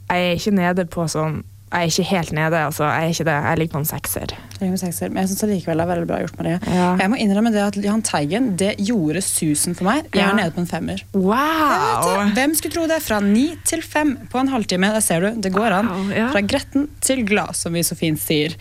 jeg 0.09 0.31
er 0.31 0.35
ikke 0.39 0.55
nede 0.55 0.85
på 0.89 1.05
sånn 1.11 1.43
Jeg 1.67 1.83
er 1.83 1.89
ikke 1.91 2.03
helt 2.07 2.29
nede, 2.31 2.59
altså. 2.63 2.85
Jeg 2.87 3.03
er 3.03 3.09
ikke 3.11 3.23
det. 3.27 3.33
Jeg 3.43 3.57
ligger 3.59 3.73
på 3.73 3.79
en 3.81 3.87
sekser. 3.89 4.33
Er 4.61 4.75
sekser, 4.79 5.09
Men 5.11 5.17
jeg 5.25 5.29
synes 5.33 5.41
likevel 5.51 5.77
det 5.77 5.83
er 5.83 5.89
veldig 5.89 6.07
bra 6.07 6.19
gjort, 6.21 6.37
Marie. 6.39 6.59
Ja. 6.63 6.85
Jeg 7.01 7.11
må 7.11 7.17
innrømme 7.19 7.51
det 7.51 7.59
at 7.59 7.75
Jahn 7.83 8.01
Teigen 8.07 8.47
det 8.55 8.77
gjorde 8.79 9.19
susen 9.21 9.75
for 9.75 9.83
meg. 9.83 10.05
Jeg 10.13 10.21
Ja. 10.23 10.29
er 10.29 10.35
nede 10.39 10.53
på 10.55 10.61
en 10.63 10.65
femmer. 10.65 11.03
Wow! 11.13 12.31
Hvem 12.37 12.55
skulle 12.55 12.73
tro 12.73 12.87
det? 12.87 13.01
Fra 13.03 13.19
ni 13.19 13.57
til 13.65 13.81
fem 13.83 14.15
på 14.31 14.39
en 14.39 14.47
halvtime. 14.47 14.93
Der 14.95 15.01
ser 15.03 15.19
du, 15.19 15.41
det 15.41 15.51
går 15.51 15.75
an. 15.81 15.87
Wow, 15.91 16.09
ja. 16.15 16.29
Fra 16.31 16.39
gretten 16.39 16.87
til 17.01 17.25
glad, 17.27 17.53
som 17.53 17.73
vi 17.73 17.83
så 17.83 17.97
fint 17.99 18.19
sier. 18.23 18.55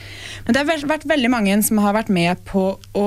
Men 0.45 0.55
det 0.59 0.67
har 0.67 0.89
vært 0.91 1.07
veldig 1.07 1.31
mange 1.31 1.63
som 1.63 1.79
har 1.79 1.95
vært 1.95 2.09
med 2.11 2.43
på 2.45 2.73
å 2.93 3.07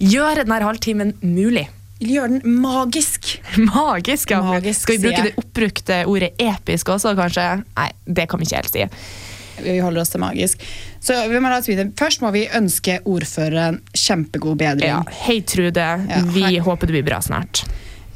Gjøre 0.00 0.46
denne 0.46 0.62
halvtimen 0.64 1.10
mulig. 1.20 1.66
Gjøre 2.00 2.38
den 2.38 2.60
magisk. 2.60 3.32
Magisk, 3.70 4.30
ja. 4.32 4.40
Magisk, 4.44 4.86
Skal 4.86 4.98
vi 4.98 5.08
bruke 5.08 5.26
det 5.26 5.34
oppbrukte 5.40 5.98
ordet 6.10 6.30
episk 6.40 6.88
også, 6.94 7.14
kanskje? 7.18 7.48
Nei, 7.76 7.90
det 8.06 8.28
kan 8.30 8.40
vi 8.40 8.48
ikke 8.48 8.62
helt 8.62 8.74
si. 8.74 8.86
Vi 9.60 9.76
holder 9.84 10.00
oss 10.00 10.12
til 10.12 10.22
magisk. 10.22 10.62
Så 11.04 11.16
vi 11.28 11.40
må. 11.42 11.50
Først 11.98 12.22
må 12.24 12.30
vi 12.32 12.46
ønske 12.56 13.00
ordføreren 13.04 13.80
kjempegod 13.92 14.56
bedring. 14.60 14.88
Ja, 14.88 15.02
Hei, 15.26 15.40
Trude. 15.44 15.84
Ja, 16.08 16.22
vi 16.32 16.46
hei. 16.46 16.58
håper 16.64 16.88
det 16.88 16.96
blir 16.96 17.06
bra 17.10 17.20
snart. 17.24 17.64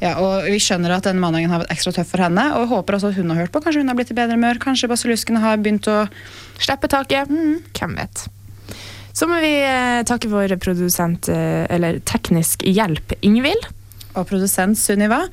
Ja, 0.01 0.15
og 0.19 0.49
Vi 0.49 0.57
skjønner 0.59 0.97
at 0.97 1.05
denne 1.07 1.21
mandagen 1.23 1.53
har 1.53 1.61
vært 1.63 1.71
ekstra 1.75 1.93
tøff 1.95 2.09
for 2.11 2.25
henne, 2.25 2.43
og 2.57 2.67
håper 2.73 2.97
også 2.97 3.13
at 3.13 3.19
hun 3.19 3.31
har 3.31 3.45
hørt 3.45 3.53
på. 3.53 3.61
Kanskje 3.63 3.83
hun 3.83 3.93
har 3.93 3.97
blitt 3.97 4.11
i 4.11 4.17
bedre 4.17 4.35
humør, 4.35 4.59
kanskje 4.61 4.89
basiluskene 4.91 5.43
har 5.43 5.61
begynt 5.61 5.87
å 5.91 6.05
Slippe 6.59 6.87
taket. 6.91 7.31
Hvem 7.75 7.95
vet. 7.99 8.25
Så 9.15 9.29
må 9.31 9.39
vi 9.43 9.53
eh, 9.63 10.03
takke 10.07 10.27
vår 10.31 10.57
produsent, 10.59 11.29
eh, 11.31 11.63
eller 11.71 12.01
teknisk 12.03 12.65
hjelp, 12.67 13.15
Ingvild. 13.23 13.69
Og 14.15 14.23
produsent 14.29 14.79
Sunniva. 14.79 15.25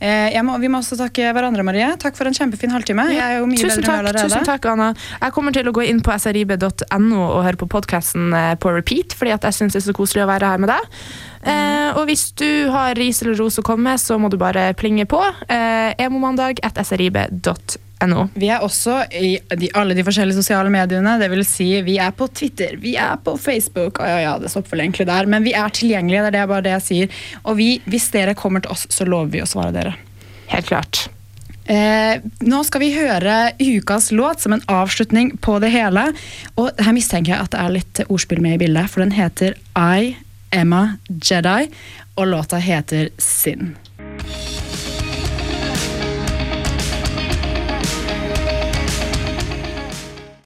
Eh, 0.00 0.30
jeg 0.32 0.44
må, 0.44 0.54
vi 0.60 0.68
må 0.72 0.80
også 0.80 0.96
takke 0.96 1.28
hverandre, 1.36 1.64
Marie. 1.64 1.88
Takk 2.00 2.16
for 2.16 2.28
en 2.28 2.36
kjempefin 2.36 2.72
halvtime. 2.72 3.04
Jeg 3.12 3.20
er 3.20 3.40
jo 3.40 3.48
mye 3.48 3.60
Tusen 3.60 3.84
takk, 3.84 4.08
tusen 4.16 4.46
takk, 4.48 4.68
Anna. 4.72 4.92
Jeg 5.20 5.34
kommer 5.36 5.56
til 5.56 5.68
å 5.68 5.74
gå 5.76 5.84
inn 5.88 6.00
på 6.04 6.16
srib.no 6.16 7.20
og 7.26 7.42
høre 7.44 7.60
på 7.60 7.68
podkasten 7.68 8.32
på 8.60 8.72
repeat, 8.76 9.16
fordi 9.16 9.34
jeg 9.34 9.58
syns 9.58 9.76
det 9.76 9.82
er 9.82 9.88
så 9.90 9.96
koselig 9.96 10.24
å 10.24 10.30
være 10.32 10.54
her 10.54 10.64
med 10.64 10.72
deg. 10.72 10.88
Eh, 11.40 11.96
og 11.96 12.04
hvis 12.08 12.30
du 12.36 12.68
har 12.72 12.96
ris 12.98 13.22
eller 13.22 13.38
ros 13.40 13.60
å 13.60 13.64
komme 13.64 13.92
med, 13.92 14.00
så 14.00 14.18
må 14.20 14.28
du 14.32 14.36
bare 14.40 14.70
plinge 14.76 15.08
på. 15.08 15.20
Eh, 15.48 15.96
Emomandag 16.00 16.60
srib.no. 18.00 18.28
Vi 18.34 18.48
er 18.48 18.62
også 18.64 19.04
i 19.12 19.38
de, 19.56 19.70
alle 19.74 19.94
de 19.94 20.04
forskjellige 20.04 20.40
sosiale 20.40 20.70
mediene. 20.70 21.18
Det 21.20 21.30
vil 21.30 21.44
si, 21.44 21.82
vi 21.82 21.98
er 21.98 22.10
på 22.12 22.28
Twitter, 22.28 22.76
vi 22.76 22.96
er 22.96 23.16
på 23.22 23.36
Facebook. 23.36 24.00
Å, 24.00 24.06
ja, 24.08 24.18
ja, 24.24 24.38
det 24.38 24.50
stopper 24.50 24.76
vel 24.76 24.86
egentlig 24.86 25.06
der, 25.06 25.26
men 25.26 25.44
vi 25.44 25.52
er 25.52 25.68
tilgjengelige. 25.68 26.22
Det 26.22 26.28
er 26.28 26.38
det 26.38 26.48
bare 26.48 26.64
det 26.64 26.74
jeg 26.78 26.86
sier. 26.86 27.22
Og 27.44 27.56
vi, 27.56 27.80
hvis 27.86 28.10
dere 28.10 28.34
kommer 28.34 28.60
til 28.60 28.72
oss, 28.72 28.86
så 28.90 29.04
lover 29.04 29.30
vi 29.30 29.42
å 29.42 29.48
svare 29.48 29.72
dere. 29.74 29.96
Helt 30.50 30.66
klart. 30.66 31.08
Eh, 31.70 32.18
nå 32.42 32.62
skal 32.66 32.82
vi 32.82 32.94
høre 32.96 33.52
ukas 33.60 34.10
låt 34.10 34.42
som 34.42 34.56
en 34.56 34.64
avslutning 34.66 35.36
på 35.38 35.58
det 35.62 35.70
hele. 35.74 36.08
Og 36.58 36.72
her 36.80 36.96
mistenker 36.96 37.36
jeg 37.36 37.46
at 37.46 37.54
det 37.54 37.60
er 37.62 37.76
litt 37.76 38.02
ordspill 38.08 38.42
med 38.42 38.58
i 38.58 38.64
bildet, 38.64 38.90
for 38.90 39.04
den 39.04 39.14
heter 39.14 39.54
I 39.78 40.16
Emma 40.50 40.96
Jedi, 41.06 41.70
og 42.18 42.32
låta 42.32 42.58
heter 42.58 43.12
Sin. 43.22 43.76